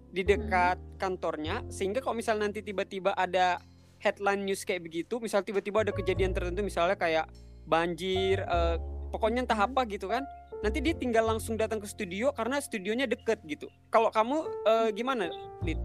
di 0.08 0.24
dekat 0.24 0.80
kantornya 0.96 1.66
sehingga 1.68 2.00
kalau 2.00 2.16
misal 2.16 2.40
nanti 2.40 2.64
tiba-tiba 2.64 3.12
ada 3.12 3.60
headline 4.00 4.48
news 4.48 4.64
kayak 4.64 4.86
begitu, 4.86 5.20
misal 5.20 5.44
tiba-tiba 5.44 5.84
ada 5.84 5.92
kejadian 5.92 6.32
tertentu 6.32 6.64
misalnya 6.64 6.96
kayak 6.96 7.26
banjir, 7.68 8.40
eh, 8.40 8.78
pokoknya 9.12 9.44
entah 9.44 9.60
Hmm. 9.60 9.68
apa 9.74 9.82
gitu 9.90 10.08
kan. 10.08 10.24
Nanti 10.66 10.82
dia 10.82 10.94
tinggal 10.98 11.26
langsung 11.30 11.54
datang 11.56 11.78
ke 11.78 11.88
studio 11.88 12.34
karena 12.34 12.58
studionya 12.58 13.06
deket 13.06 13.42
gitu. 13.46 13.70
Kalau 13.94 14.10
kamu 14.10 14.38
eh, 14.66 14.90
gimana, 14.94 15.30
Lid? 15.62 15.78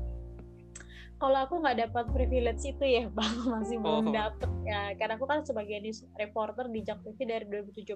kalau 1.22 1.38
aku 1.46 1.62
nggak 1.62 1.86
dapat 1.86 2.04
privilege 2.10 2.66
itu 2.66 2.82
ya 2.82 3.06
bang 3.06 3.36
masih 3.54 3.78
belum 3.78 4.10
Oh. 4.10 4.14
dapet 4.14 4.50
ya 4.66 4.90
karena 4.98 5.14
aku 5.14 5.30
kan 5.30 5.46
sebagai 5.46 5.78
news 5.78 6.02
reporter 6.18 6.66
di 6.66 6.82
Jak 6.82 6.98
TV 7.06 7.22
dari 7.22 7.46
2017 7.46 7.94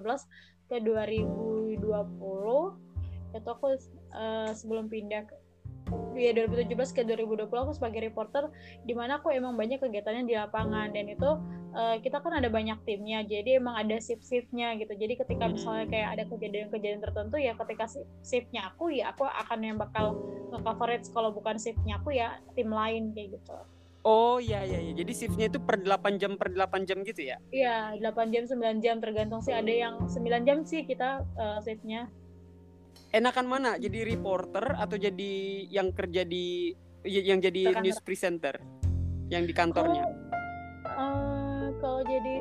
ke 0.71 0.79
2020 0.79 1.83
itu 3.35 3.49
aku 3.51 3.67
eh, 4.15 4.51
sebelum 4.55 4.87
pindah 4.87 5.27
ke 5.27 5.35
ya 6.17 6.31
2017 6.33 6.95
ke 6.95 7.01
2020 7.05 7.47
aku 7.49 7.73
sebagai 7.75 8.01
reporter 8.03 8.49
di 8.83 8.93
mana 8.93 9.21
aku 9.21 9.29
emang 9.31 9.53
banyak 9.53 9.79
kegiatannya 9.79 10.25
di 10.25 10.35
lapangan 10.35 10.91
dan 10.91 11.05
itu 11.07 11.29
eh, 11.73 11.95
kita 12.01 12.17
kan 12.19 12.33
ada 12.37 12.49
banyak 12.49 12.77
timnya 12.83 13.21
jadi 13.21 13.61
emang 13.61 13.77
ada 13.77 13.97
shift-shiftnya 13.97 14.75
gitu 14.81 14.93
jadi 14.97 15.13
ketika 15.19 15.45
misalnya 15.47 15.85
Hmm. 15.85 15.93
kayak 15.93 16.09
ada 16.17 16.23
kejadian-kejadian 16.31 17.01
tertentu 17.03 17.35
ya 17.37 17.53
ketika 17.53 17.85
shi- 17.85 18.07
shiftnya 18.21 18.69
aku 18.69 18.89
ya 18.89 19.13
aku 19.13 19.23
akan 19.25 19.59
yang 19.61 19.77
bakal 19.77 20.17
nge-coverage 20.51 21.07
kalau 21.11 21.29
bukan 21.29 21.59
shiftnya 21.59 21.99
aku 21.99 22.15
ya 22.15 22.39
tim 22.57 22.71
lain 22.71 23.13
kayak 23.13 23.37
gitu 23.39 23.57
Oh 24.07 24.39
iya 24.39 24.63
iya 24.63 24.79
iya. 24.79 24.93
Jadi 24.95 25.11
shiftnya 25.11 25.51
itu 25.51 25.59
per 25.59 25.83
8 25.83 26.15
jam 26.15 26.39
per 26.39 26.47
8 26.55 26.87
jam 26.87 27.03
gitu 27.03 27.27
ya? 27.27 27.43
Iya, 27.51 27.91
8 27.99 28.31
jam, 28.31 28.47
9 28.47 28.79
jam 28.79 29.03
tergantung 29.03 29.43
sih 29.43 29.51
ada 29.51 29.67
yang 29.67 30.07
9 30.07 30.47
jam 30.47 30.63
sih 30.63 30.87
kita 30.87 31.27
eh, 31.35 31.59
shiftnya. 31.59 32.07
Enakan 33.09 33.45
mana 33.45 33.69
jadi 33.75 34.03
reporter 34.05 34.75
atau 34.75 34.95
jadi 34.95 35.33
yang 35.67 35.91
kerja 35.91 36.23
di 36.23 36.75
yang 37.03 37.39
jadi 37.39 37.71
kantor. 37.71 37.81
news 37.81 37.99
presenter 38.01 38.55
yang 39.27 39.43
di 39.43 39.53
kantornya 39.53 40.03
Eh, 40.87 41.67
kalau 41.77 42.01
jadi 42.01 42.35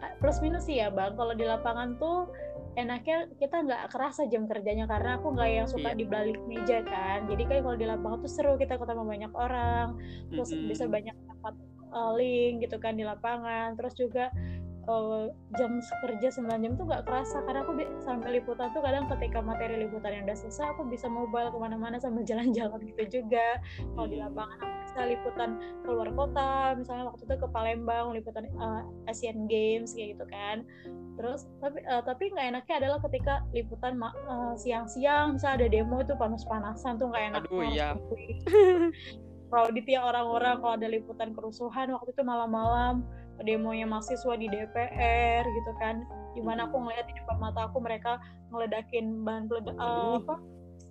eh, 0.00 0.12
plus 0.18 0.38
minus 0.38 0.64
sih 0.64 0.78
ya 0.78 0.88
bang, 0.88 1.12
kalau 1.12 1.34
di 1.34 1.42
lapangan 1.42 1.98
tuh 1.98 2.30
enaknya 2.74 3.26
kita 3.36 3.60
nggak 3.60 3.90
kerasa 3.90 4.24
jam 4.24 4.46
kerjanya 4.46 4.86
karena 4.86 5.18
aku 5.18 5.34
nggak 5.34 5.50
yang 5.52 5.66
suka 5.66 5.90
Iya. 5.90 5.98
di 5.98 6.04
balik 6.06 6.38
meja 6.46 6.78
kan. 6.80 7.26
Jadi 7.26 7.42
kan 7.44 7.58
kalau 7.60 7.76
di 7.76 7.84
lapangan 7.84 8.18
tuh 8.22 8.30
seru 8.30 8.54
kita 8.54 8.78
ketemu 8.78 9.02
banyak 9.04 9.32
orang, 9.34 9.98
terus 10.30 10.48
Mm-mm. 10.48 10.70
bisa 10.70 10.84
banyak 10.86 11.12
dapat 11.18 11.54
eh, 11.90 12.10
link 12.16 12.54
gitu 12.62 12.76
kan 12.78 12.94
di 12.94 13.04
lapangan. 13.04 13.74
Terus 13.74 13.94
juga 13.98 14.30
eh, 14.88 15.24
jam 15.60 15.78
kerja 16.02 16.28
9 16.32 16.64
jam 16.64 16.72
tuh 16.74 16.84
nggak 16.88 17.04
kerasa 17.04 17.44
karena 17.44 17.60
aku 17.62 17.72
sampai 18.00 18.40
liputan 18.40 18.72
tuh 18.72 18.80
kadang 18.80 19.04
ketika 19.12 19.38
materi 19.44 19.84
liputan 19.84 20.16
yang 20.16 20.24
udah 20.24 20.38
selesai 20.38 20.72
aku 20.72 20.88
bisa 20.88 21.06
mobile 21.06 21.52
ke 21.52 21.58
mana-mana 21.60 22.00
sambil 22.00 22.24
jalan-jalan 22.30 22.80
gitu 22.82 23.20
juga 23.20 23.60
kalau 23.94 24.08
di 24.08 24.16
Hmm. 24.18 24.32
lapangan 24.34 24.58
aku 24.58 24.74
bisa 24.88 25.00
liputan 25.06 25.50
keluar 25.86 26.08
kota 26.16 26.50
misalnya 26.74 27.04
waktu 27.12 27.22
itu 27.28 27.34
ke 27.38 27.48
Palembang 27.52 28.06
liputan 28.16 28.44
eh, 28.48 28.82
Asian 29.06 29.46
Games 29.46 29.92
kayak 29.92 30.16
gitu 30.16 30.24
kan 30.32 30.64
terus 31.14 31.46
tapi 31.60 31.78
eh, 31.82 32.02
tapi 32.02 32.24
nggak 32.32 32.46
enaknya 32.56 32.74
adalah 32.82 32.98
ketika 33.04 33.34
liputan 33.52 33.94
eh, 34.00 34.54
siang-siang 34.56 35.36
misalnya 35.36 35.66
ada 35.66 35.68
demo 35.68 35.96
itu 36.00 36.14
panas-panasan 36.16 36.96
tuh 36.96 37.12
nggak 37.12 37.24
enak 37.30 37.42
Aduh, 37.46 37.62
iya. 37.68 37.88
nungguin. 37.94 38.36
Crowded 39.48 39.88
ya 39.88 40.04
orang-orang 40.04 40.60
kalau 40.60 40.76
ada 40.76 40.88
liputan 40.92 41.32
kerusuhan 41.32 41.88
waktu 41.96 42.12
itu 42.12 42.20
malam-malam 42.20 43.00
demonya 43.42 43.86
mahasiswa 43.86 44.34
di 44.38 44.46
DPR 44.50 45.42
gitu 45.46 45.72
kan. 45.78 46.02
Di 46.34 46.42
mana 46.42 46.66
aku 46.66 46.78
ngeliat 46.78 47.06
di 47.06 47.14
depan 47.18 47.36
mata 47.38 47.70
aku 47.70 47.78
mereka 47.82 48.18
ngeledakin 48.50 49.22
bahan 49.22 49.44
peledak 49.46 49.76
eh, 49.76 49.82
Aduh. 49.82 50.18
apa? 50.22 50.34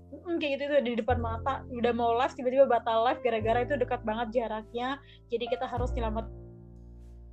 Mm, 0.08 0.36
kayak 0.40 0.52
gitu 0.56 0.64
tuh 0.72 0.82
di 0.84 0.94
depan 1.00 1.18
mata. 1.20 1.54
Udah 1.72 1.92
mau 1.92 2.16
live 2.16 2.34
tiba-tiba 2.36 2.66
batal 2.68 3.04
live 3.08 3.20
gara-gara 3.24 3.60
itu 3.64 3.76
dekat 3.76 4.02
banget 4.08 4.28
jaraknya. 4.44 5.00
Jadi 5.28 5.46
kita 5.52 5.66
harus 5.68 5.92
nyelamat. 5.92 6.26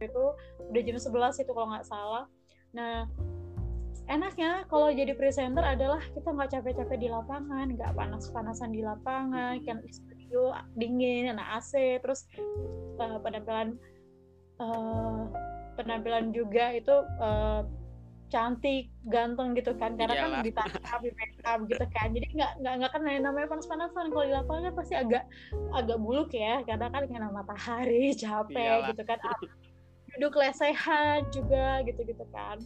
Itu 0.02 0.35
udah 0.75 0.83
jam 0.83 0.99
11 0.99 1.42
itu 1.42 1.50
kalau 1.54 1.68
nggak 1.71 1.87
salah. 1.87 2.25
Nah 2.75 3.06
enaknya 4.04 4.68
kalau 4.68 4.92
jadi 4.92 5.16
presenter 5.16 5.64
adalah 5.64 6.00
kita 6.12 6.28
nggak 6.28 6.50
capek-capek 6.52 6.99
di 7.00 7.09
lapangan 7.09 7.73
nggak 7.73 7.97
panas-panasan 7.97 8.76
di 8.76 8.85
lapangan 8.85 9.56
kan 9.64 9.80
studio 9.88 10.52
dingin 10.76 11.33
ada 11.33 11.56
AC 11.56 12.02
terus 12.04 12.28
eh, 13.00 13.18
penampilan 13.25 13.80
eh, 14.64 15.21
penampilan 15.76 16.33
juga 16.33 16.73
itu 16.73 16.97
eh, 17.21 17.62
cantik 18.33 18.90
ganteng 19.06 19.54
gitu 19.54 19.76
kan. 19.76 19.94
Karena 19.94 20.14
Iyalah. 20.16 20.40
kan 20.40 20.47
ditata 20.49 20.94
di 21.04 21.11
make 21.12 21.38
up 21.44 21.61
gitu 21.68 21.87
kan. 21.92 22.09
Jadi 22.16 22.26
nggak 22.35 22.52
nggak 22.64 22.75
nggak 22.80 22.90
kan 22.90 23.02
namanya 23.04 23.49
panas-panasan. 23.52 24.11
Kalau 24.11 24.25
di 24.25 24.33
lapangan 24.33 24.62
kan 24.73 24.75
pasti 24.75 24.94
agak 24.97 25.25
agak 25.76 25.99
buluk 26.00 26.33
ya. 26.33 26.64
Karena 26.64 26.88
kan 26.88 27.04
kena 27.06 27.28
matahari 27.30 28.16
capek 28.16 28.56
Iyalah. 28.59 28.88
gitu 28.90 29.02
kan. 29.04 29.18
Ah, 29.23 29.38
duduk 30.14 30.38
lesehan 30.38 31.26
juga 31.35 31.83
gitu 31.83 32.06
gitu 32.06 32.25
kan 32.30 32.62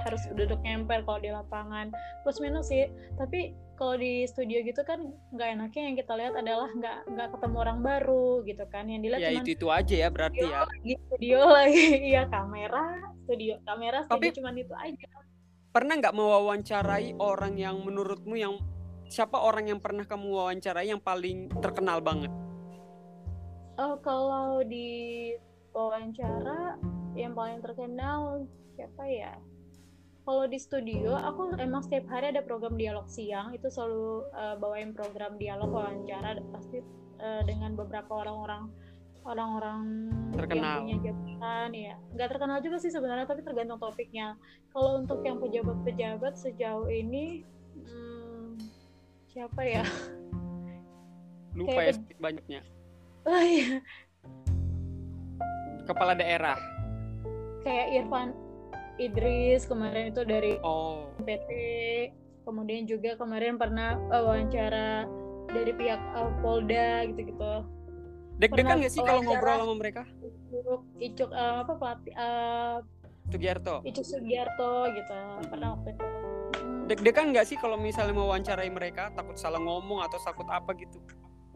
harus 0.00 0.22
duduk 0.32 0.56
nyemper 0.64 1.04
kalau 1.04 1.20
di 1.20 1.28
lapangan. 1.28 1.92
Plus 2.24 2.40
minus 2.40 2.72
sih 2.72 2.88
tapi 3.20 3.52
kalau 3.76 3.98
di 3.98 4.24
studio 4.24 4.62
gitu 4.62 4.80
kan 4.86 5.10
nggak 5.34 5.48
enaknya 5.58 5.82
yang 5.90 5.96
kita 5.98 6.12
lihat 6.14 6.34
adalah 6.38 6.70
nggak 6.72 6.96
nggak 7.12 7.28
ketemu 7.36 7.56
orang 7.60 7.78
baru 7.84 8.28
gitu 8.44 8.64
kan. 8.72 8.88
Yang 8.88 9.00
dilihat 9.04 9.20
ya 9.20 9.28
cuma 9.30 9.42
itu 9.42 9.50
itu 9.52 9.66
aja 9.68 9.94
ya 9.96 10.08
berarti 10.08 10.44
ya. 10.44 10.60
lagi 10.64 10.92
studio 11.08 11.38
lagi. 11.56 11.84
Iya 12.14 12.22
kamera 12.28 12.84
studio 13.24 13.54
kamera 13.62 13.98
studio 14.06 14.16
Tapi- 14.16 14.36
cuman 14.40 14.54
itu 14.56 14.74
aja. 14.74 15.08
pernah 15.72 15.94
nggak 15.96 16.12
mewawancarai 16.12 17.16
orang 17.16 17.56
yang 17.56 17.80
menurutmu 17.80 18.36
yang 18.36 18.60
siapa 19.08 19.40
orang 19.40 19.68
yang 19.72 19.80
pernah 19.80 20.04
kamu 20.04 20.28
wawancarai 20.28 20.88
yang 20.88 21.00
paling 21.00 21.48
terkenal 21.60 22.00
banget? 22.00 22.28
Oh, 23.76 23.96
kalau 24.00 24.60
di 24.64 25.32
wawancara 25.72 26.76
yang 27.16 27.32
paling 27.32 27.64
terkenal 27.64 28.44
siapa 28.76 29.04
ya? 29.08 29.32
Kalau 30.22 30.46
di 30.46 30.54
studio, 30.54 31.18
aku 31.18 31.58
emang 31.58 31.82
setiap 31.82 32.06
hari 32.06 32.30
ada 32.30 32.46
program 32.46 32.78
dialog 32.78 33.10
siang. 33.10 33.50
Itu 33.50 33.66
selalu 33.66 34.30
uh, 34.30 34.54
bawain 34.54 34.94
program 34.94 35.34
dialog 35.34 35.74
wawancara 35.74 36.38
pasti 36.54 36.78
uh, 37.18 37.42
dengan 37.42 37.74
beberapa 37.74 38.22
orang-orang 38.22 38.70
orang-orang 39.22 40.10
terkenal. 40.34 40.82
yang 40.82 40.82
punya 40.82 40.98
jabatan 41.10 41.70
ya. 41.74 41.94
Nggak 42.14 42.28
terkenal 42.34 42.58
juga 42.62 42.76
sih 42.78 42.90
sebenarnya 42.90 43.26
tapi 43.26 43.42
tergantung 43.42 43.82
topiknya. 43.82 44.38
Kalau 44.70 45.02
untuk 45.02 45.26
yang 45.26 45.42
pejabat-pejabat 45.42 46.34
sejauh 46.38 46.86
ini 46.86 47.42
hmm, 47.82 48.62
siapa 49.30 49.62
ya? 49.62 49.82
Lupa 51.58 51.82
Kayak 51.82 51.98
ya 51.98 52.16
banyaknya. 52.22 52.60
Oh 53.26 53.42
iya. 53.42 53.78
Kepala 55.82 56.14
daerah. 56.14 56.58
Kayak 57.62 58.02
Irfan 58.02 58.34
Idris 59.00 59.64
kemarin 59.64 60.12
itu 60.12 60.22
dari 60.24 60.58
oh. 60.60 61.08
PT 61.24 61.50
kemudian 62.42 62.84
juga 62.84 63.14
kemarin 63.16 63.56
pernah 63.56 63.96
uh, 64.10 64.22
wawancara 64.26 65.06
dari 65.52 65.72
pihak 65.72 66.00
uh, 66.16 66.32
Polda 66.42 67.06
gitu-gitu 67.06 67.64
Deg-degan 68.42 68.82
gak 68.82 68.90
sih 68.90 69.02
kalau 69.06 69.22
ngobrol 69.22 69.54
sama 69.54 69.74
mereka? 69.78 70.02
Icuk 70.98 71.30
uh, 71.30 71.62
apa 71.62 71.72
pelatih 71.78 72.14
uh, 72.18 72.76
Sugiarto. 73.30 73.86
Icuk 73.86 74.02
Sugiarto 74.02 74.90
gitu. 74.90 75.18
Pernah 75.46 75.78
waktu 75.78 75.94
itu. 75.94 76.04
Deg-degan 76.90 77.30
gak 77.30 77.46
sih 77.46 77.54
kalau 77.54 77.78
misalnya 77.78 78.18
mau 78.18 78.26
wawancarai 78.26 78.66
mereka 78.66 79.14
takut 79.14 79.38
salah 79.38 79.62
ngomong 79.62 80.02
atau 80.02 80.18
takut 80.26 80.48
apa 80.50 80.74
gitu? 80.74 80.98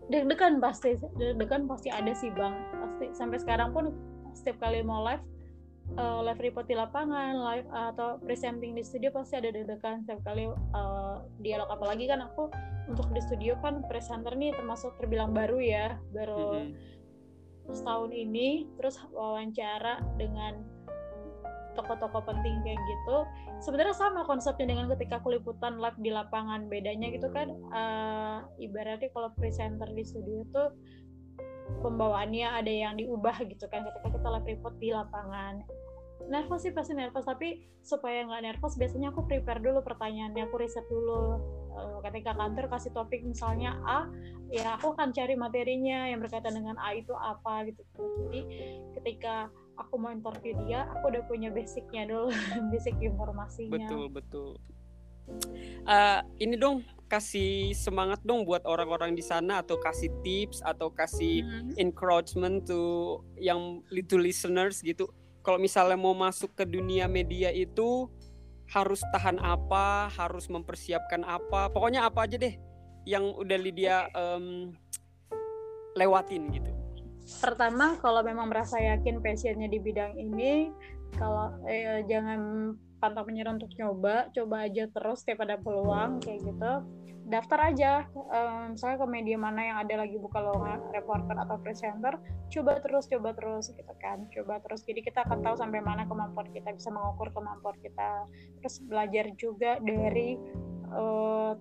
Deg-degan 0.07 0.63
pasti, 0.63 0.95
deg-degan 1.19 1.67
pasti 1.67 1.91
ada 1.91 2.15
sih 2.15 2.31
bang. 2.31 2.55
Pasti 2.55 3.07
sampai 3.19 3.43
sekarang 3.43 3.75
pun 3.75 3.91
setiap 4.39 4.63
kali 4.63 4.87
mau 4.87 5.03
live 5.03 5.25
uh, 5.95 6.21
live 6.27 6.43
report 6.43 6.67
di 6.67 6.75
lapangan, 6.75 7.39
live 7.39 7.69
uh, 7.71 7.95
atau 7.95 8.19
presenting 8.19 8.75
di 8.75 8.83
studio 8.83 9.15
pasti 9.15 9.39
ada 9.39 9.55
deg-degan 9.55 10.03
setiap 10.03 10.27
kali 10.27 10.51
uh, 10.51 11.23
dialog. 11.39 11.71
Apalagi 11.71 12.11
kan 12.11 12.27
aku 12.27 12.51
untuk 12.91 13.07
di 13.15 13.23
studio 13.23 13.55
kan 13.63 13.87
presenter 13.87 14.35
nih 14.35 14.51
termasuk 14.55 14.95
terbilang 14.99 15.31
baru 15.35 15.59
ya 15.59 15.99
baru 16.11 16.67
mm-hmm. 16.67 17.75
setahun 17.75 18.11
ini. 18.11 18.67
Terus 18.79 18.99
wawancara 19.15 20.03
dengan 20.19 20.67
tokoh-tokoh 21.77 22.25
penting 22.25 22.65
kayak 22.65 22.81
gitu. 22.81 23.17
Sebenarnya 23.61 23.93
sama 23.93 24.25
konsepnya 24.25 24.73
dengan 24.73 24.89
ketika 24.97 25.21
aku 25.21 25.37
liputan 25.37 25.77
live 25.77 25.99
di 26.01 26.11
lapangan. 26.11 26.67
Bedanya 26.73 27.13
gitu 27.13 27.29
kan 27.31 27.53
uh, 27.71 28.39
ibaratnya 28.59 29.13
kalau 29.13 29.31
presenter 29.37 29.87
di 29.93 30.03
studio 30.03 30.43
tuh 30.51 30.73
pembawaannya 31.83 32.49
ada 32.63 32.73
yang 32.73 32.95
diubah 32.99 33.37
gitu 33.47 33.67
kan 33.69 33.87
ketika 33.87 34.09
kita 34.19 34.29
live 34.29 34.49
report 34.57 34.75
di 34.79 34.89
lapangan. 34.95 35.63
Nervous 36.27 36.67
sih 36.67 36.75
pasti 36.75 36.97
nervous 36.97 37.23
tapi 37.23 37.63
supaya 37.87 38.27
nggak 38.27 38.43
nervous 38.43 38.75
biasanya 38.75 39.15
aku 39.15 39.29
prepare 39.31 39.63
dulu 39.63 39.85
pertanyaannya 39.85 40.43
aku 40.47 40.57
riset 40.59 40.87
dulu. 40.91 41.39
Uh, 41.77 42.01
ketika 42.09 42.33
kantor 42.33 42.73
kasih 42.73 42.89
topik 42.97 43.21
misalnya 43.21 43.77
A 43.85 44.09
ya 44.49 44.81
aku 44.81 44.97
akan 44.97 45.13
cari 45.13 45.37
materinya 45.37 46.09
yang 46.09 46.25
berkaitan 46.25 46.57
dengan 46.57 46.81
A 46.81 46.97
itu 46.97 47.13
apa 47.13 47.69
gitu. 47.69 47.83
Jadi 48.27 48.41
ketika 48.99 49.53
aku 49.77 50.01
mau 50.01 50.11
interview 50.11 50.57
dia 50.65 50.89
aku 50.89 51.13
udah 51.13 51.23
punya 51.29 51.53
basicnya 51.53 52.09
dulu 52.09 52.33
basic 52.73 52.97
informasinya. 52.99 53.77
Betul 53.77 54.05
betul. 54.09 54.51
Uh, 55.87 56.23
ini 56.39 56.55
dong 56.55 56.87
kasih 57.07 57.71
semangat 57.73 58.19
dong 58.27 58.43
buat 58.43 58.67
orang-orang 58.67 59.15
di 59.15 59.23
sana 59.23 59.63
atau 59.63 59.79
kasih 59.79 60.11
tips 60.27 60.61
atau 60.67 60.91
kasih 60.91 61.47
hmm. 61.47 61.79
encouragement 61.79 62.67
to 62.67 63.23
yang 63.39 63.83
little 63.95 64.21
listeners 64.21 64.83
gitu 64.83 65.07
kalau 65.47 65.63
misalnya 65.63 65.95
mau 65.95 66.11
masuk 66.11 66.59
ke 66.59 66.67
dunia 66.67 67.07
media 67.07 67.55
itu 67.55 68.11
harus 68.67 68.99
tahan 69.15 69.39
apa, 69.39 70.11
harus 70.11 70.51
mempersiapkan 70.51 71.23
apa, 71.23 71.71
pokoknya 71.71 72.03
apa 72.03 72.27
aja 72.27 72.35
deh 72.35 72.59
yang 73.07 73.31
udah 73.39 73.55
Lydia 73.55 74.11
um, 74.19 74.75
lewatin 75.95 76.51
gitu. 76.51 76.75
Pertama, 77.39 77.95
kalau 78.03 78.27
memang 78.27 78.51
merasa 78.51 78.83
yakin 78.83 79.23
passionnya 79.23 79.71
di 79.71 79.79
bidang 79.79 80.19
ini, 80.19 80.75
kalau 81.15 81.55
eh, 81.71 82.03
jangan 82.11 82.75
pantang 82.97 83.29
menyerah 83.29 83.55
untuk 83.57 83.73
nyoba, 83.77 84.33
coba 84.33 84.57
aja 84.65 84.89
terus 84.89 85.23
setiap 85.23 85.45
ada 85.45 85.61
peluang 85.61 86.21
kayak 86.25 86.41
gitu. 86.45 86.73
Daftar 87.27 87.75
aja 87.75 88.07
um, 88.15 88.79
misalnya 88.79 89.03
ke 89.03 89.07
media 89.11 89.35
mana 89.35 89.59
yang 89.59 89.79
ada 89.83 90.07
lagi 90.07 90.15
buka 90.15 90.39
lowongan 90.39 90.79
reporter 90.95 91.35
atau 91.35 91.59
presenter 91.59 92.15
coba 92.55 92.79
terus 92.79 93.11
coba 93.11 93.35
terus 93.35 93.75
gitu 93.75 93.95
kan. 93.99 94.31
Coba 94.31 94.63
terus. 94.63 94.87
Jadi 94.87 95.03
kita 95.03 95.27
akan 95.27 95.43
tahu 95.43 95.59
sampai 95.59 95.83
mana 95.83 96.07
kemampuan 96.07 96.47
kita 96.55 96.71
bisa 96.71 96.95
mengukur 96.95 97.35
kemampuan 97.35 97.75
kita. 97.83 98.31
Terus 98.63 98.79
belajar 98.87 99.27
juga 99.35 99.83
dari 99.83 100.39
uh, 100.95 101.59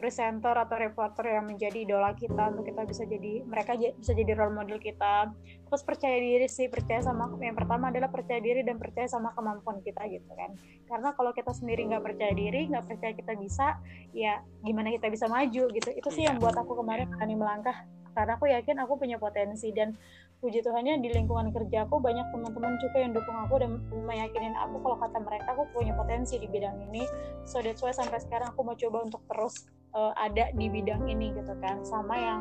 presenter 0.00 0.56
atau 0.56 0.80
reporter 0.80 1.36
yang 1.36 1.44
menjadi 1.44 1.84
idola 1.84 2.16
kita 2.16 2.48
untuk 2.48 2.64
kita 2.64 2.88
bisa 2.88 3.04
jadi 3.04 3.44
mereka 3.44 3.76
bisa 3.76 4.16
jadi 4.16 4.32
role 4.32 4.56
model 4.56 4.80
kita. 4.80 5.28
Terus 5.68 5.82
percaya 5.84 6.16
diri 6.16 6.48
sih 6.48 6.72
percaya 6.72 7.04
sama 7.04 7.28
yang 7.36 7.52
pertama 7.52 7.92
adalah 7.92 8.08
percaya 8.08 8.40
diri 8.40 8.64
dan 8.64 8.80
percaya 8.80 9.04
sama 9.04 9.36
kemampuan 9.36 9.84
kita 9.84 10.00
gitu 10.08 10.32
kan. 10.32 10.56
Karena 10.88 11.12
kalau 11.12 11.36
kita 11.36 11.52
sendiri 11.52 11.84
nggak 11.92 12.00
percaya 12.00 12.32
diri 12.32 12.72
nggak 12.72 12.88
percaya 12.88 13.12
kita 13.12 13.36
bisa 13.36 13.76
ya 14.16 14.40
gimana 14.64 14.88
kita 14.96 15.12
bisa 15.12 15.28
maju 15.28 15.68
gitu. 15.68 15.88
Itu 15.92 16.08
sih 16.08 16.24
yang 16.24 16.40
iya. 16.40 16.42
buat 16.48 16.56
aku 16.56 16.80
kemarin 16.80 17.12
berani 17.12 17.36
melangkah. 17.36 17.84
Karena 18.10 18.34
aku 18.40 18.50
yakin 18.50 18.80
aku 18.82 18.98
punya 18.98 19.22
potensi 19.22 19.70
dan 19.70 19.94
puji 20.40 20.64
Tuhannya 20.64 21.04
di 21.04 21.12
lingkungan 21.12 21.52
kerja 21.52 21.84
aku 21.84 22.00
banyak 22.00 22.32
teman-teman 22.32 22.80
juga 22.80 22.96
yang 22.96 23.12
dukung 23.12 23.36
aku 23.36 23.60
dan 23.60 23.76
meyakinin 24.08 24.56
aku 24.56 24.80
kalau 24.80 24.96
kata 24.96 25.20
mereka 25.20 25.52
aku 25.52 25.68
punya 25.76 25.92
potensi 25.92 26.40
di 26.40 26.48
bidang 26.48 26.80
ini. 26.90 27.04
So 27.44 27.60
that's 27.60 27.84
why 27.84 27.92
sampai 27.92 28.18
sekarang 28.24 28.56
aku 28.56 28.64
mau 28.64 28.74
coba 28.74 29.04
untuk 29.04 29.20
terus 29.28 29.68
uh, 29.94 30.12
ada 30.18 30.50
di 30.54 30.66
bidang 30.70 31.06
ini 31.06 31.34
gitu 31.34 31.54
kan 31.62 31.82
sama 31.86 32.14
yang 32.16 32.40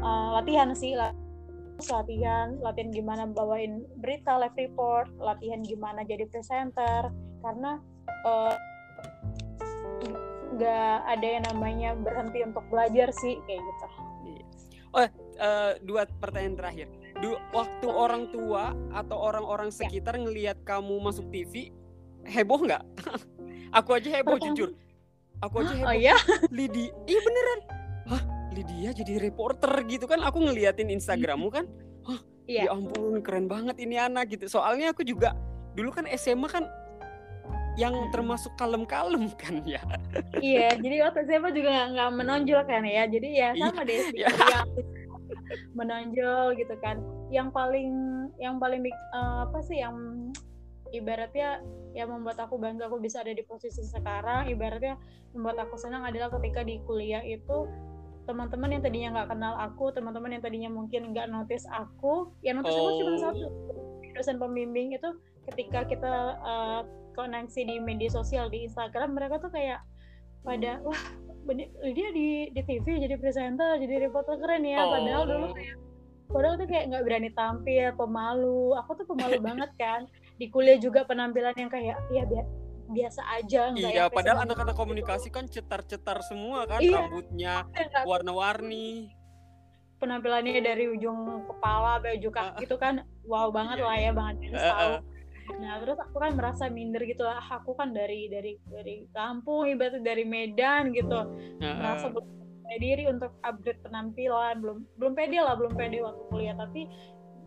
uh, 0.00 0.40
latihan 0.40 0.72
sih 0.72 0.96
latihan 1.90 2.54
latihan 2.62 2.90
gimana 2.94 3.26
bawain 3.26 3.82
berita 3.98 4.38
live 4.38 4.54
report 4.54 5.10
latihan 5.18 5.60
gimana 5.66 6.06
jadi 6.06 6.24
presenter 6.30 7.10
karena 7.42 7.82
uh, 8.24 8.54
nggak 10.54 10.98
ada 11.10 11.26
yang 11.26 11.44
namanya 11.50 11.90
berhenti 11.98 12.46
untuk 12.46 12.62
belajar 12.70 13.10
sih 13.10 13.42
kayak 13.42 13.58
gitu. 13.58 13.86
Iya. 14.24 14.44
Oh, 14.94 15.02
uh, 15.02 15.72
dua 15.82 16.06
pertanyaan 16.22 16.54
terakhir 16.54 16.88
du 17.18 17.34
waktu 17.54 17.86
orang 17.90 18.30
tua 18.30 18.74
atau 18.94 19.18
orang-orang 19.18 19.70
ya. 19.74 19.86
sekitar 19.86 20.14
ya. 20.18 20.22
ngelihat 20.22 20.58
kamu 20.62 20.94
masuk 21.02 21.26
TV 21.34 21.74
heboh 22.26 22.62
nggak? 22.62 22.82
aku 23.78 23.98
aja 23.98 24.08
heboh 24.14 24.38
Pertama. 24.38 24.54
jujur. 24.54 24.70
Aku 25.42 25.64
aja 25.64 25.74
heboh. 25.74 25.90
Oh 25.90 25.94
iya? 25.94 26.16
Lidi, 26.54 26.92
iya 27.10 27.20
beneran. 27.20 27.60
Hah, 28.04 28.22
Lydia 28.54 28.90
jadi 28.94 29.18
reporter 29.18 29.72
gitu 29.88 30.06
kan? 30.06 30.22
Aku 30.22 30.38
ngeliatin 30.38 30.92
Instagrammu 30.92 31.48
kan. 31.50 31.64
Hah, 32.06 32.20
iya. 32.46 32.68
ya 32.68 32.76
ampun 32.76 33.18
keren 33.24 33.50
banget 33.50 33.80
ini 33.82 33.98
anak 33.98 34.30
gitu. 34.30 34.46
Soalnya 34.46 34.94
aku 34.94 35.02
juga 35.02 35.34
dulu 35.74 35.90
kan 35.90 36.06
SMA 36.14 36.46
kan 36.46 36.64
yang 37.74 37.94
termasuk 38.14 38.54
kalem-kalem 38.54 39.26
kan 39.42 39.58
ya. 39.66 39.82
Iya, 40.38 40.78
jadi 40.78 41.10
waktu 41.10 41.26
SMA 41.26 41.50
juga 41.50 41.90
nggak 41.90 42.10
menonjol 42.14 42.60
kan 42.68 42.86
ya. 42.86 43.04
Jadi 43.10 43.28
ya 43.34 43.48
iya, 43.56 43.66
sama 43.68 43.82
deh. 43.82 44.00
Iya 44.14 44.28
menonjol 45.74 46.54
gitu 46.58 46.74
kan 46.78 47.00
yang 47.32 47.50
paling 47.50 47.90
yang 48.38 48.56
paling 48.62 48.84
uh, 49.14 49.48
apa 49.48 49.58
sih 49.64 49.80
yang 49.82 50.30
ibaratnya 50.94 51.62
yang 51.94 52.10
membuat 52.10 52.38
aku 52.42 52.58
bangga 52.58 52.90
aku 52.90 52.98
bisa 53.02 53.22
ada 53.22 53.34
di 53.34 53.42
posisi 53.46 53.82
sekarang 53.82 54.50
ibaratnya 54.50 54.98
membuat 55.34 55.66
aku 55.66 55.78
senang 55.78 56.06
adalah 56.06 56.30
ketika 56.38 56.62
di 56.62 56.78
kuliah 56.86 57.22
itu 57.22 57.66
teman-teman 58.24 58.72
yang 58.72 58.82
tadinya 58.82 59.08
nggak 59.20 59.28
kenal 59.36 59.54
aku 59.60 59.92
teman-teman 59.92 60.30
yang 60.32 60.42
tadinya 60.42 60.70
mungkin 60.72 61.12
nggak 61.12 61.28
notice 61.28 61.68
aku 61.68 62.32
yang 62.40 62.60
notice 62.60 62.72
oh. 62.72 62.80
aku 62.80 62.90
cuma 63.02 63.12
satu 63.20 63.46
dosen 64.16 64.36
pembimbing 64.40 64.96
itu 64.96 65.10
ketika 65.52 65.84
kita 65.84 66.40
uh, 66.40 66.82
koneksi 67.12 67.60
di 67.68 67.76
media 67.78 68.08
sosial 68.08 68.48
di 68.48 68.64
Instagram 68.64 69.12
mereka 69.12 69.38
tuh 69.38 69.52
kayak 69.52 69.84
pada 70.40 70.80
wah 70.80 70.98
dia 71.84 72.08
di 72.16 72.48
di 72.48 72.62
TV 72.64 73.04
jadi 73.04 73.16
presenter 73.20 73.76
jadi 73.76 74.08
reporter 74.08 74.40
keren 74.40 74.64
ya 74.64 74.80
oh. 74.80 74.90
padahal 74.96 75.22
dulu 75.28 75.46
kayak 75.52 75.76
padahal 76.32 76.56
tuh 76.56 76.68
kayak 76.68 76.84
nggak 76.90 77.04
berani 77.04 77.30
tampil 77.36 77.86
pemalu 77.94 78.72
aku 78.80 78.90
tuh 78.96 79.06
pemalu 79.06 79.36
banget 79.44 79.70
kan 79.76 80.08
di 80.34 80.46
kuliah 80.50 80.78
juga 80.82 81.06
penampilan 81.06 81.54
yang 81.54 81.70
kayak 81.70 81.96
ya 82.10 82.24
biasa 82.84 83.22
aja 83.40 83.72
iya 83.72 84.12
padahal 84.12 84.44
anak-anak 84.44 84.76
komunikasi 84.76 85.32
kan 85.32 85.48
cetar-cetar 85.48 86.20
semua 86.26 86.68
kan 86.68 86.80
iya. 86.84 87.00
rambutnya 87.00 87.54
warna-warni. 88.04 89.08
Penampilannya 90.02 90.60
dari 90.60 90.90
ujung 90.90 91.48
kepala 91.48 91.96
sampai 91.96 92.20
ujung 92.20 92.34
kaki 92.34 92.60
uh, 92.60 92.66
itu 92.66 92.76
kan 92.76 92.94
wow 93.24 93.48
banget 93.48 93.80
iya, 93.80 93.86
lah 93.86 93.96
ya 93.96 94.02
iya. 94.02 94.12
banget 94.12 94.36
uh, 94.52 94.68
uh. 94.68 94.98
nah 95.60 95.76
terus 95.80 95.96
aku 96.00 96.16
kan 96.20 96.32
merasa 96.36 96.68
minder 96.68 97.04
gitu 97.04 97.24
lah 97.24 97.40
aku 97.40 97.72
kan 97.76 97.92
dari 97.92 98.28
dari 98.28 98.60
dari 98.68 99.08
kampung 99.16 99.68
ibaratnya 99.68 100.04
dari 100.04 100.24
Medan 100.28 100.92
gitu. 100.92 101.24
Merasa 101.60 102.12
belum 102.12 102.24
percaya 102.24 102.78
diri 102.80 103.04
untuk 103.08 103.32
upgrade 103.44 103.80
penampilan 103.80 104.60
belum 104.60 104.78
belum 105.00 105.12
pede 105.16 105.38
lah 105.40 105.56
belum 105.56 105.72
pede 105.72 106.04
waktu 106.04 106.22
kuliah. 106.28 106.56
Tapi 106.56 106.88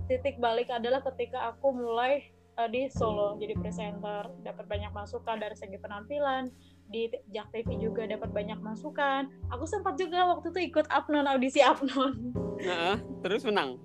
titik 0.10 0.38
balik 0.42 0.70
adalah 0.70 1.02
ketika 1.04 1.54
aku 1.54 1.74
mulai 1.74 2.37
uh, 2.58 2.70
di 2.70 2.90
Solo 2.90 3.38
jadi 3.38 3.54
presenter 3.56 4.28
dapat 4.42 4.66
banyak 4.66 4.92
masukan 4.92 5.38
dari 5.38 5.54
segi 5.54 5.78
penampilan. 5.78 6.50
Di 6.88 7.12
Jak 7.36 7.52
TV 7.52 7.78
juga 7.78 8.08
dapat 8.08 8.32
banyak 8.32 8.60
masukan. 8.64 9.28
Aku 9.52 9.68
sempat 9.68 10.00
juga 10.00 10.24
waktu 10.36 10.52
itu 10.52 10.74
ikut 10.74 10.88
Apnon 10.90 11.28
audisi 11.30 11.62
Apnon. 11.62 12.34
Nah, 12.64 12.98
terus 13.22 13.46
menang? 13.46 13.78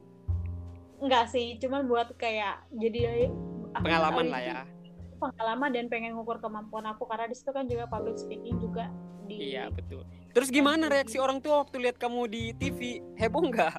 Enggak 1.02 1.28
sih 1.34 1.58
cuman 1.58 1.90
buat 1.90 2.14
kayak 2.14 2.62
jadi 2.78 3.28
pengalaman 3.74 4.30
lah 4.30 4.42
ya. 4.42 4.58
Pengalaman 5.18 5.70
dan 5.74 5.86
pengen 5.90 6.14
ngukur 6.18 6.38
kemampuan 6.38 6.86
aku 6.86 7.06
karena 7.06 7.26
di 7.30 7.34
situ 7.34 7.50
kan 7.50 7.66
juga 7.66 7.86
public 7.90 8.18
speaking 8.18 8.58
juga 8.62 8.90
di 9.26 9.54
iya 9.54 9.70
betul. 9.70 10.06
Terus 10.34 10.48
gimana 10.50 10.90
reaksi 10.90 11.18
orang 11.18 11.38
tua 11.42 11.66
waktu 11.66 11.78
lihat 11.82 11.98
kamu 11.98 12.30
di 12.30 12.54
TV 12.58 13.02
heboh 13.18 13.50
nggak? 13.50 13.78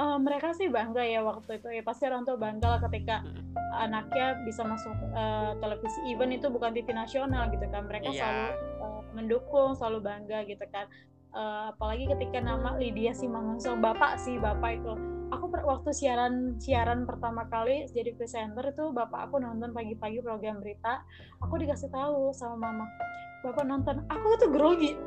Uh, 0.00 0.16
mereka 0.16 0.56
sih 0.56 0.72
bangga 0.72 1.04
ya 1.04 1.20
waktu 1.20 1.60
itu. 1.60 1.68
Ya 1.70 1.82
pasti 1.84 2.08
orang 2.08 2.24
tua 2.24 2.40
bangga 2.40 2.78
lah 2.78 2.80
ketika 2.88 3.20
hmm. 3.20 3.49
Anaknya 3.70 4.38
bisa 4.42 4.66
masuk 4.66 4.92
uh, 5.14 5.54
televisi 5.62 5.98
event 6.10 6.34
itu 6.34 6.46
bukan 6.50 6.74
TV 6.74 6.90
nasional 6.90 7.48
gitu 7.54 7.66
kan. 7.70 7.86
Mereka 7.86 8.10
yeah. 8.10 8.18
selalu 8.18 8.46
uh, 8.82 9.02
mendukung 9.14 9.70
selalu 9.78 9.98
bangga 10.04 10.44
gitu 10.46 10.64
kan. 10.70 10.86
Uh, 11.30 11.70
apalagi 11.70 12.10
ketika 12.10 12.42
nama 12.42 12.74
Lydia 12.74 13.14
Simangunso 13.14 13.78
bapak 13.78 14.18
sih 14.18 14.36
bapak 14.36 14.82
itu. 14.82 14.94
Aku 15.30 15.46
waktu 15.46 15.94
siaran 15.94 16.58
siaran 16.58 17.06
pertama 17.06 17.46
kali 17.46 17.86
jadi 17.94 18.10
presenter 18.18 18.74
itu 18.74 18.90
bapak 18.90 19.30
aku 19.30 19.38
nonton 19.38 19.70
pagi-pagi 19.70 20.18
program 20.20 20.58
berita. 20.58 21.06
Aku 21.46 21.54
dikasih 21.54 21.86
tahu 21.94 22.34
sama 22.34 22.70
mama 22.70 22.86
bapak 23.46 23.62
nonton. 23.62 24.02
Aku 24.10 24.36
tuh 24.42 24.50
grogi 24.50 24.98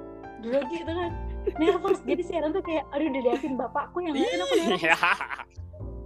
grogi 0.44 0.78
itu 0.84 0.92
kan. 0.92 1.12
Nervous. 1.60 2.00
Jadi 2.08 2.22
siaran 2.24 2.56
tuh 2.56 2.64
kayak 2.64 2.88
aduh 2.92 3.08
udah 3.12 3.24
davin 3.28 3.54
bapakku 3.60 3.98
yang 4.00 4.16
ngeliatin 4.16 4.40
aku 4.40 4.56
nervous. 4.56 4.92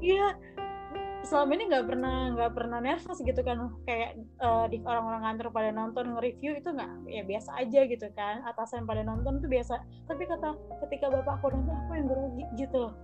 iya 0.01 0.27
selama 1.27 1.51
ini 1.59 1.63
nggak 1.67 1.85
pernah 1.91 2.15
nggak 2.31 2.51
pernah 2.55 2.79
nervous 2.79 3.19
gitu 3.19 3.41
kan. 3.43 3.57
Kayak 3.83 4.15
uh, 4.39 4.65
di 4.71 4.79
orang-orang 4.87 5.21
kantor 5.27 5.47
pada 5.51 5.69
nonton 5.75 6.05
nge-review 6.15 6.55
itu 6.55 6.69
nggak 6.71 6.91
ya 7.11 7.23
biasa 7.27 7.49
aja 7.59 7.81
gitu 7.83 8.07
kan. 8.15 8.47
Atasan 8.47 8.87
pada 8.87 9.03
nonton 9.03 9.43
tuh 9.43 9.49
biasa. 9.51 9.83
Tapi 10.07 10.23
kata 10.23 10.55
ketika 10.87 11.11
bapak 11.11 11.43
aku 11.43 11.51
nonton 11.51 11.75
aku 11.75 11.91
yang 11.99 12.07
grogi 12.07 12.45
gitu. 12.55 12.79
Loh 12.87 12.95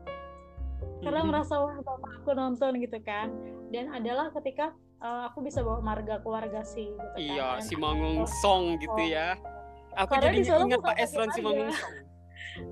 karena 1.03 1.19
mm-hmm. 1.19 1.31
merasa 1.35 1.53
wah 1.59 1.75
bapak 1.83 2.11
aku 2.23 2.31
nonton 2.31 2.71
gitu 2.79 2.99
kan. 3.03 3.27
Dan 3.75 3.91
adalah 3.91 4.31
ketika 4.31 4.71
uh, 5.03 5.27
aku 5.27 5.43
bisa 5.43 5.59
bawa 5.59 5.83
marga 5.83 6.23
keluarga 6.23 6.63
sih 6.63 6.87
gitu 6.87 7.17
iya 7.19 7.59
kan. 7.59 7.65
si 7.67 7.75
Mangung 7.75 8.23
Song 8.39 8.79
gitu 8.79 9.03
ya. 9.03 9.35
Aku 9.93 10.17
jadi 10.17 10.41
ingat 10.41 10.81
Pak 10.81 10.95
Esron 10.97 11.29
si 11.35 11.43
Mangung 11.43 11.69
Song. 11.69 11.93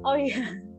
Oh 0.06 0.14
iya 0.14 0.71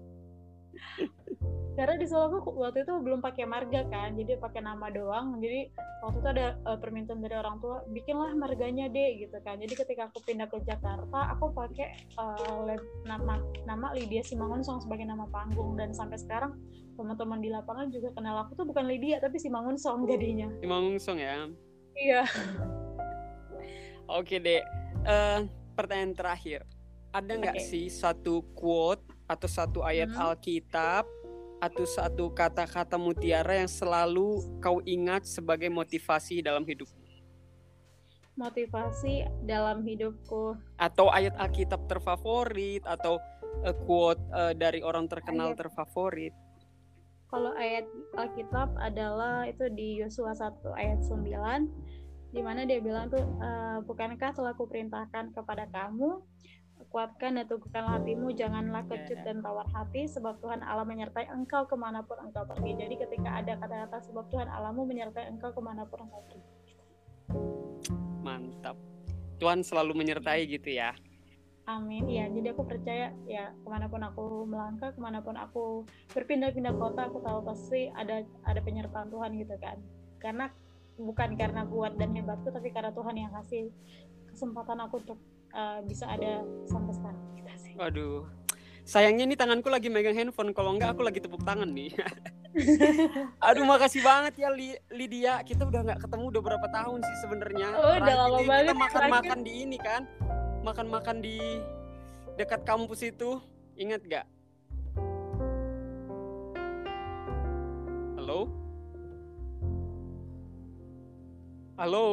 karena 1.82 1.98
di 1.98 2.06
Solo 2.06 2.38
aku 2.38 2.54
waktu 2.62 2.86
itu 2.86 2.94
belum 2.94 3.18
pakai 3.18 3.42
marga 3.42 3.82
kan 3.90 4.14
jadi 4.14 4.38
pakai 4.38 4.62
nama 4.62 4.86
doang. 4.94 5.42
Jadi 5.42 5.66
waktu 5.98 6.22
itu 6.22 6.28
ada 6.30 6.54
uh, 6.62 6.78
permintaan 6.78 7.18
dari 7.18 7.34
orang 7.34 7.58
tua 7.58 7.82
bikinlah 7.90 8.38
marganya 8.38 8.86
deh 8.86 9.18
gitu 9.18 9.34
kan. 9.42 9.58
Jadi 9.58 9.74
ketika 9.74 10.06
aku 10.06 10.22
pindah 10.22 10.46
ke 10.46 10.62
Jakarta 10.62 11.34
aku 11.34 11.50
pakai 11.50 11.90
uh, 12.22 12.70
nama 13.02 13.42
nama 13.66 13.90
Lydia 13.98 14.22
Simangunsong 14.22 14.86
sebagai 14.86 15.10
nama 15.10 15.26
panggung. 15.34 15.74
Dan 15.74 15.90
sampai 15.90 16.22
sekarang 16.22 16.54
teman-teman 16.94 17.42
di 17.42 17.50
lapangan 17.50 17.90
juga 17.90 18.14
kenal 18.14 18.46
aku 18.46 18.62
tuh 18.62 18.66
bukan 18.70 18.86
Lydia 18.86 19.18
tapi 19.18 19.42
Simangunsong 19.42 20.06
jadinya. 20.06 20.54
Simangunsong 20.62 21.18
ya? 21.18 21.50
Iya. 21.98 22.22
Oke 24.22 24.38
deh 24.38 24.62
uh, 25.02 25.50
pertanyaan 25.74 26.14
terakhir. 26.14 26.62
Ada 27.10 27.42
nggak 27.42 27.58
okay. 27.58 27.66
sih 27.66 27.84
satu 27.90 28.46
quote 28.54 29.02
atau 29.26 29.50
satu 29.50 29.82
ayat 29.82 30.14
hmm. 30.14 30.22
Alkitab 30.22 31.21
atau 31.62 31.86
satu 31.86 32.34
kata-kata 32.34 32.98
mutiara 32.98 33.62
yang 33.62 33.70
selalu 33.70 34.42
kau 34.58 34.82
ingat 34.82 35.22
sebagai 35.22 35.70
motivasi 35.70 36.42
dalam 36.42 36.66
hidupmu? 36.66 36.98
Motivasi 38.34 39.30
dalam 39.46 39.86
hidupku. 39.86 40.58
Atau 40.74 41.06
ayat 41.14 41.38
Alkitab 41.38 41.86
terfavorit 41.86 42.82
atau 42.82 43.22
uh, 43.62 43.76
quote 43.86 44.18
uh, 44.34 44.50
dari 44.50 44.82
orang 44.82 45.06
terkenal 45.06 45.54
ayat. 45.54 45.62
terfavorit? 45.62 46.34
Kalau 47.30 47.54
ayat 47.54 47.86
Alkitab 48.18 48.74
adalah 48.82 49.46
itu 49.46 49.70
di 49.70 50.02
Yosua 50.02 50.34
1 50.34 50.66
ayat 50.74 51.00
9 51.06 51.22
di 52.32 52.40
mana 52.40 52.64
dia 52.66 52.80
bilang 52.82 53.06
tuh 53.12 53.22
uh, 53.22 53.84
bukankah 53.86 54.34
telah 54.34 54.56
kuperintahkan 54.56 55.36
kepada 55.36 55.68
kamu 55.68 56.24
kuatkan 56.92 57.40
dan 57.40 57.48
teguhkan 57.48 57.88
hatimu, 57.88 58.36
janganlah 58.36 58.84
kecut 58.84 59.16
dan 59.24 59.40
tawar 59.40 59.64
hati, 59.72 60.04
sebab 60.04 60.36
Tuhan 60.44 60.60
Allah 60.60 60.84
menyertai 60.84 61.32
engkau 61.32 61.64
ke 61.64 61.72
mana 61.72 62.04
pun 62.04 62.20
engkau 62.20 62.44
pergi. 62.44 62.76
Jadi 62.76 62.94
ketika 63.00 63.40
ada 63.40 63.56
kata-kata 63.56 63.98
sebab 64.12 64.28
Tuhan 64.28 64.46
Allahmu 64.52 64.84
menyertai 64.84 65.32
engkau 65.32 65.56
ke 65.56 65.60
mana 65.64 65.88
pun 65.88 66.04
engkau 66.04 66.20
pergi. 66.28 66.52
Mantap. 68.20 68.76
Tuhan 69.40 69.64
selalu 69.64 69.96
menyertai 70.04 70.44
gitu 70.46 70.68
ya. 70.68 70.92
Amin. 71.66 72.06
Ya, 72.12 72.28
jadi 72.28 72.52
aku 72.52 72.68
percaya 72.68 73.16
ya 73.24 73.56
ke 73.56 73.68
mana 73.72 73.88
pun 73.88 74.04
aku 74.04 74.44
melangkah, 74.44 74.92
ke 74.92 75.00
mana 75.00 75.24
pun 75.24 75.34
aku 75.40 75.88
berpindah-pindah 76.12 76.76
kota, 76.76 77.08
aku 77.08 77.24
tahu 77.24 77.40
pasti 77.42 77.88
ada 77.96 78.22
ada 78.44 78.60
penyertaan 78.60 79.08
Tuhan 79.08 79.32
gitu 79.40 79.56
kan. 79.56 79.80
Karena 80.20 80.52
bukan 81.00 81.40
karena 81.40 81.64
kuat 81.64 81.96
dan 81.96 82.12
hebatku, 82.12 82.52
tapi 82.52 82.68
karena 82.68 82.92
Tuhan 82.92 83.16
yang 83.16 83.32
kasih 83.32 83.72
kesempatan 84.30 84.78
aku 84.84 85.00
untuk 85.06 85.18
uh, 85.52 85.78
bisa 85.84 86.08
ada 86.08 86.42
sampai 86.66 86.92
sekarang 86.96 87.22
kita 87.36 87.52
sih. 87.60 87.72
Waduh. 87.76 88.26
Sayangnya 88.82 89.30
ini 89.30 89.36
tanganku 89.38 89.70
lagi 89.70 89.86
megang 89.86 90.18
handphone, 90.18 90.50
kalau 90.50 90.74
enggak 90.74 90.98
aku 90.98 91.06
lagi 91.06 91.22
tepuk 91.22 91.46
tangan 91.46 91.70
nih. 91.70 91.94
Aduh 93.46 93.62
makasih 93.62 94.02
banget 94.02 94.42
ya 94.42 94.50
Lydia. 94.90 95.38
Kita 95.46 95.70
udah 95.70 95.86
nggak 95.86 96.00
ketemu 96.02 96.24
udah 96.34 96.42
berapa 96.42 96.66
tahun 96.66 96.98
sih 97.06 97.16
sebenarnya. 97.22 97.68
Oh, 97.78 97.94
udah 97.94 98.14
lama 98.26 98.38
banget. 98.42 98.74
Kita 98.74 98.74
makan-makan 98.74 99.38
di 99.46 99.52
ini 99.62 99.78
kan. 99.78 100.02
Makan-makan 100.66 101.16
di 101.22 101.38
dekat 102.34 102.66
kampus 102.66 103.06
itu. 103.06 103.38
Ingat 103.78 104.02
gak? 104.04 104.26
Halo? 108.18 108.50
Halo? 111.78 112.08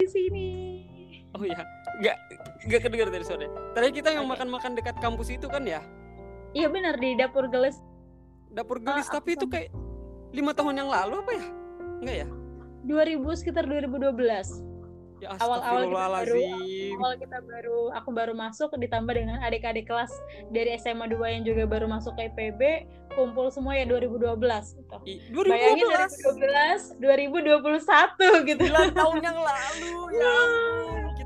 Di 0.00 0.06
sini 0.08 0.97
oh 1.36 1.44
ya 1.44 1.60
nggak 1.98 2.16
nggak 2.68 2.80
kedengar 2.80 3.08
dari 3.12 3.24
sore 3.26 3.46
tadi 3.74 3.92
kita 3.92 4.14
yang 4.14 4.24
makan-makan 4.24 4.78
dekat 4.78 4.96
kampus 5.02 5.28
itu 5.32 5.48
kan 5.50 5.64
ya? 5.66 5.82
Iya 6.56 6.72
benar 6.72 6.96
di 6.96 7.12
dapur 7.12 7.44
gelis 7.52 7.76
dapur 8.48 8.80
gelis 8.80 9.04
oh, 9.12 9.20
tapi 9.20 9.36
itu 9.36 9.44
kayak 9.44 9.68
lima 10.32 10.56
tahun 10.56 10.80
yang 10.80 10.88
lalu 10.88 11.20
apa 11.20 11.32
ya? 11.36 11.44
Enggak 12.00 12.16
ya? 12.24 12.28
2000 12.88 13.40
sekitar 13.40 13.64
2012 13.68 14.68
Ya, 15.18 15.34
awal-awal 15.42 15.90
kita 15.90 15.98
baru 16.14 16.42
awal 17.02 17.14
kita 17.18 17.38
baru 17.42 17.78
aku 17.90 18.10
baru 18.14 18.38
masuk 18.38 18.70
ditambah 18.78 19.10
dengan 19.18 19.42
adik-adik 19.42 19.90
kelas 19.90 20.14
dari 20.54 20.78
SMA 20.78 21.10
2 21.10 21.18
yang 21.34 21.42
juga 21.42 21.66
baru 21.66 21.90
masuk 21.90 22.14
ke 22.14 22.30
IPB 22.30 22.86
kumpul 23.18 23.50
semua 23.50 23.74
ya 23.74 23.82
2012 23.90 24.38
gitu. 24.78 24.96
I, 25.10 25.18
2012. 25.34 25.50
Bayangin 25.50 25.86
2012 27.02 27.02
2021 27.02 28.46
gitu. 28.46 28.62
9 28.70 28.94
tahun 28.94 29.18
yang 29.18 29.38
lalu 29.42 29.94
ya. 30.14 30.34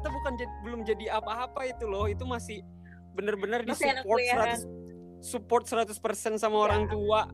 Kita 0.03 0.11
bukan 0.11 0.33
jadi, 0.35 0.55
belum 0.67 0.81
jadi 0.83 1.05
apa-apa 1.15 1.63
itu 1.71 1.87
loh. 1.87 2.11
Itu 2.11 2.27
masih 2.27 2.67
benar-benar 3.15 3.63
di 3.63 3.71
support 3.71 4.19
100 4.19 5.23
support 5.23 5.63
100% 5.71 6.43
sama 6.43 6.59
ya. 6.59 6.63
orang 6.67 6.83
tua 6.91 7.31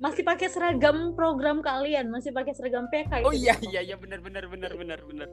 masih 0.00 0.24
pakai 0.24 0.48
seragam 0.48 1.12
program 1.16 1.64
kalian, 1.64 2.08
masih 2.12 2.32
pakai 2.32 2.52
seragam 2.52 2.88
PK. 2.92 3.24
Oh 3.24 3.32
iya 3.32 3.56
iya 3.64 3.80
iya 3.80 3.96
benar 3.96 4.20
benar 4.20 4.44
benar 4.48 4.72
benar 4.76 4.98
benar. 5.04 5.28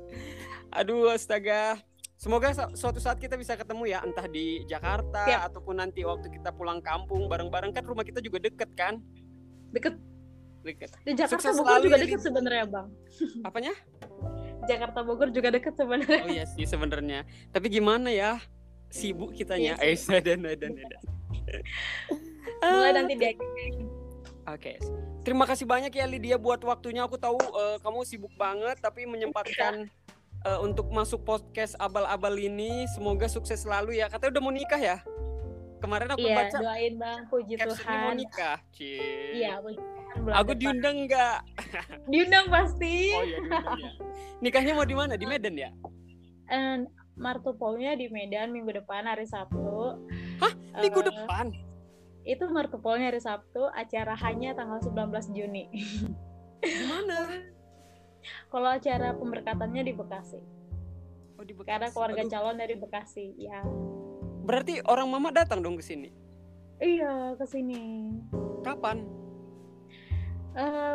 Aduh 0.75 1.11
astaga. 1.11 1.79
Semoga 2.17 2.49
suatu 2.73 2.97
saat 2.97 3.21
kita 3.21 3.37
bisa 3.37 3.53
ketemu 3.53 3.93
ya 3.93 4.01
entah 4.01 4.25
di 4.25 4.65
Jakarta 4.65 5.21
Siap. 5.29 5.53
ataupun 5.53 5.77
nanti 5.77 6.01
waktu 6.01 6.33
kita 6.33 6.49
pulang 6.49 6.81
kampung 6.81 7.29
bareng-bareng 7.29 7.69
kan 7.77 7.85
rumah 7.85 8.01
kita 8.01 8.25
juga 8.25 8.41
deket 8.41 8.73
kan? 8.73 8.97
Deket. 9.69 10.01
Deket. 10.65 10.89
Di 11.05 11.13
Jakarta 11.13 11.53
Sukses 11.53 11.61
Bogor 11.61 11.77
juga 11.85 12.01
deket 12.01 12.19
sebenarnya 12.25 12.65
bang. 12.65 12.87
Apanya? 13.45 13.73
Jakarta 14.65 15.05
Bogor 15.05 15.29
juga 15.29 15.53
deket 15.53 15.77
sebenarnya. 15.77 16.23
Oh 16.25 16.29
iya 16.33 16.45
sih 16.49 16.65
sebenarnya. 16.65 17.27
Tapi 17.53 17.67
gimana 17.69 18.09
ya? 18.09 18.41
Sibuk 18.89 19.35
kitanya. 19.35 19.77
Iya, 19.77 19.93
eh 19.93 20.21
dan 20.25 20.41
dan 20.41 20.57
dan. 20.57 20.71
Mulai 22.63 22.91
nanti 22.95 23.13
dia 23.19 23.31
Oke. 23.35 23.43
Okay. 24.47 24.77
Terima 25.27 25.43
kasih 25.43 25.67
banyak 25.67 25.91
ya 25.91 26.07
Lydia 26.07 26.39
buat 26.39 26.63
waktunya. 26.63 27.03
Aku 27.03 27.19
tahu 27.19 27.35
uh, 27.35 27.77
kamu 27.83 28.07
sibuk 28.07 28.31
banget 28.39 28.79
tapi 28.79 29.03
menyempatkan 29.03 29.91
uh, 30.47 30.59
untuk 30.63 30.87
masuk 30.87 31.27
podcast 31.27 31.75
abal-abal 31.83 32.31
ini. 32.39 32.87
Semoga 32.95 33.27
sukses 33.27 33.67
selalu 33.67 33.99
ya. 33.99 34.07
Katanya 34.07 34.39
udah 34.39 34.43
mau 34.47 34.55
nikah 34.55 34.79
ya? 34.79 34.97
Kemarin 35.77 36.09
aku 36.09 36.25
iya, 36.25 36.35
baca. 36.41 36.57
doain 36.57 36.93
Bang, 36.97 37.19
puji 37.29 37.53
Tuhan. 37.59 37.97
mau 38.01 38.15
nikah. 38.15 38.57
Cie. 38.73 39.35
Iya, 39.37 39.61
puji 39.61 39.77
Aku 40.19 40.51
depan. 40.51 40.57
diundang 40.57 40.97
nggak? 41.05 41.37
diundang 42.07 42.45
pasti 42.47 43.11
Oh 43.11 43.23
iya 43.23 43.37
diundang 43.39 43.77
ya. 43.77 43.91
Nikahnya 44.39 44.73
mau 44.73 44.83
di 44.83 44.93
mana? 44.93 45.13
Di 45.13 45.25
Medan 45.25 45.55
ya? 45.55 45.69
And 46.47 46.87
martupolnya 47.13 47.93
di 47.93 48.07
Medan 48.07 48.49
minggu 48.49 48.71
depan 48.75 49.03
hari 49.03 49.25
Sabtu 49.25 49.97
Hah? 50.37 50.53
Minggu 50.77 51.01
Eh, 51.01 51.05
depan? 51.05 51.45
itu 52.23 52.43
martupolnya 52.45 53.07
hari 53.07 53.17
Sabtu 53.17 53.65
acara 53.67 54.13
hanya 54.17 54.53
tanggal 54.53 54.77
19 54.79 54.93
Juni 55.31 55.65
Di 56.59 56.83
mana? 56.85 57.41
kalau 58.47 58.67
acara 58.69 59.13
pemberkatannya 59.13 59.81
di 59.81 59.93
Bekasi 59.93 60.41
Oh 61.35 61.43
di 61.43 61.53
Bekasi. 61.53 61.69
karena 61.69 61.87
keluarga 61.89 62.21
Aduh, 62.21 62.29
calon 62.29 62.55
dari 62.55 62.75
Bekasi 62.75 63.25
ya 63.37 63.63
Berarti 64.43 64.79
orang 64.83 65.07
mama 65.07 65.29
datang 65.29 65.59
dong 65.59 65.75
ke 65.75 65.83
sini. 65.83 66.11
iya 66.77 67.33
ke 67.33 67.43
sini 67.43 68.11
Kapan? 68.61 69.03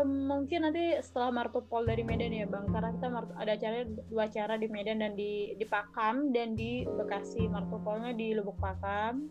Mungkin 0.03 0.59
nanti 0.67 0.99
setelah 0.99 1.31
martupol 1.31 1.87
dari 1.87 2.03
Medan 2.03 2.35
ya 2.35 2.51
bang 2.51 2.67
karena 2.67 2.91
kita 2.93 3.07
ada 3.39 3.53
acara 3.55 3.79
dua 4.11 4.27
acara 4.27 4.55
di 4.59 4.67
Medan 4.67 4.99
dan 4.99 5.15
di 5.15 5.55
di 5.55 5.63
Pakam 5.63 6.35
dan 6.35 6.59
di 6.59 6.83
Bekasi 6.83 7.47
martupolnya 7.47 8.11
di 8.11 8.35
Lubuk 8.35 8.59
Pakam 8.59 9.31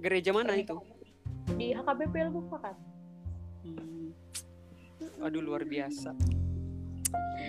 Gereja 0.00 0.32
mana 0.32 0.56
itu? 0.56 0.80
di 1.52 1.76
HKBP 1.76 2.14
Lubuk 2.28 2.48
Pakam 2.48 2.76
Hmm. 3.60 4.16
Aduh 5.20 5.44
luar 5.44 5.68
biasa. 5.68 6.16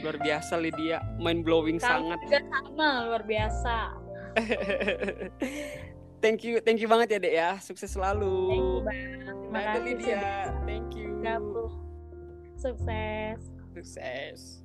Luar 0.03 0.19
biasa 0.19 0.59
Lydia, 0.59 0.99
mind 1.15 1.47
blowing 1.47 1.79
Kamu 1.79 1.87
sangat. 2.11 2.19
juga 2.19 2.39
sama 2.51 2.89
luar 3.07 3.23
biasa 3.23 3.75
thank 6.23 6.43
you, 6.43 6.59
thank 6.59 6.79
you 6.79 6.87
banget 6.87 7.15
ya 7.15 7.19
Dek 7.19 7.33
ya. 7.33 7.49
Sukses 7.59 7.87
selalu. 7.87 8.35
thank 8.51 8.59
you 8.59 8.83
bang 8.83 8.99
terima 9.47 9.59
kasih 9.63 9.81
Lydia. 9.87 10.19
Thank 10.65 10.91
you. 10.95 11.09
gabung 11.21 11.71
sukses 12.61 13.39
Sukses. 13.73 14.60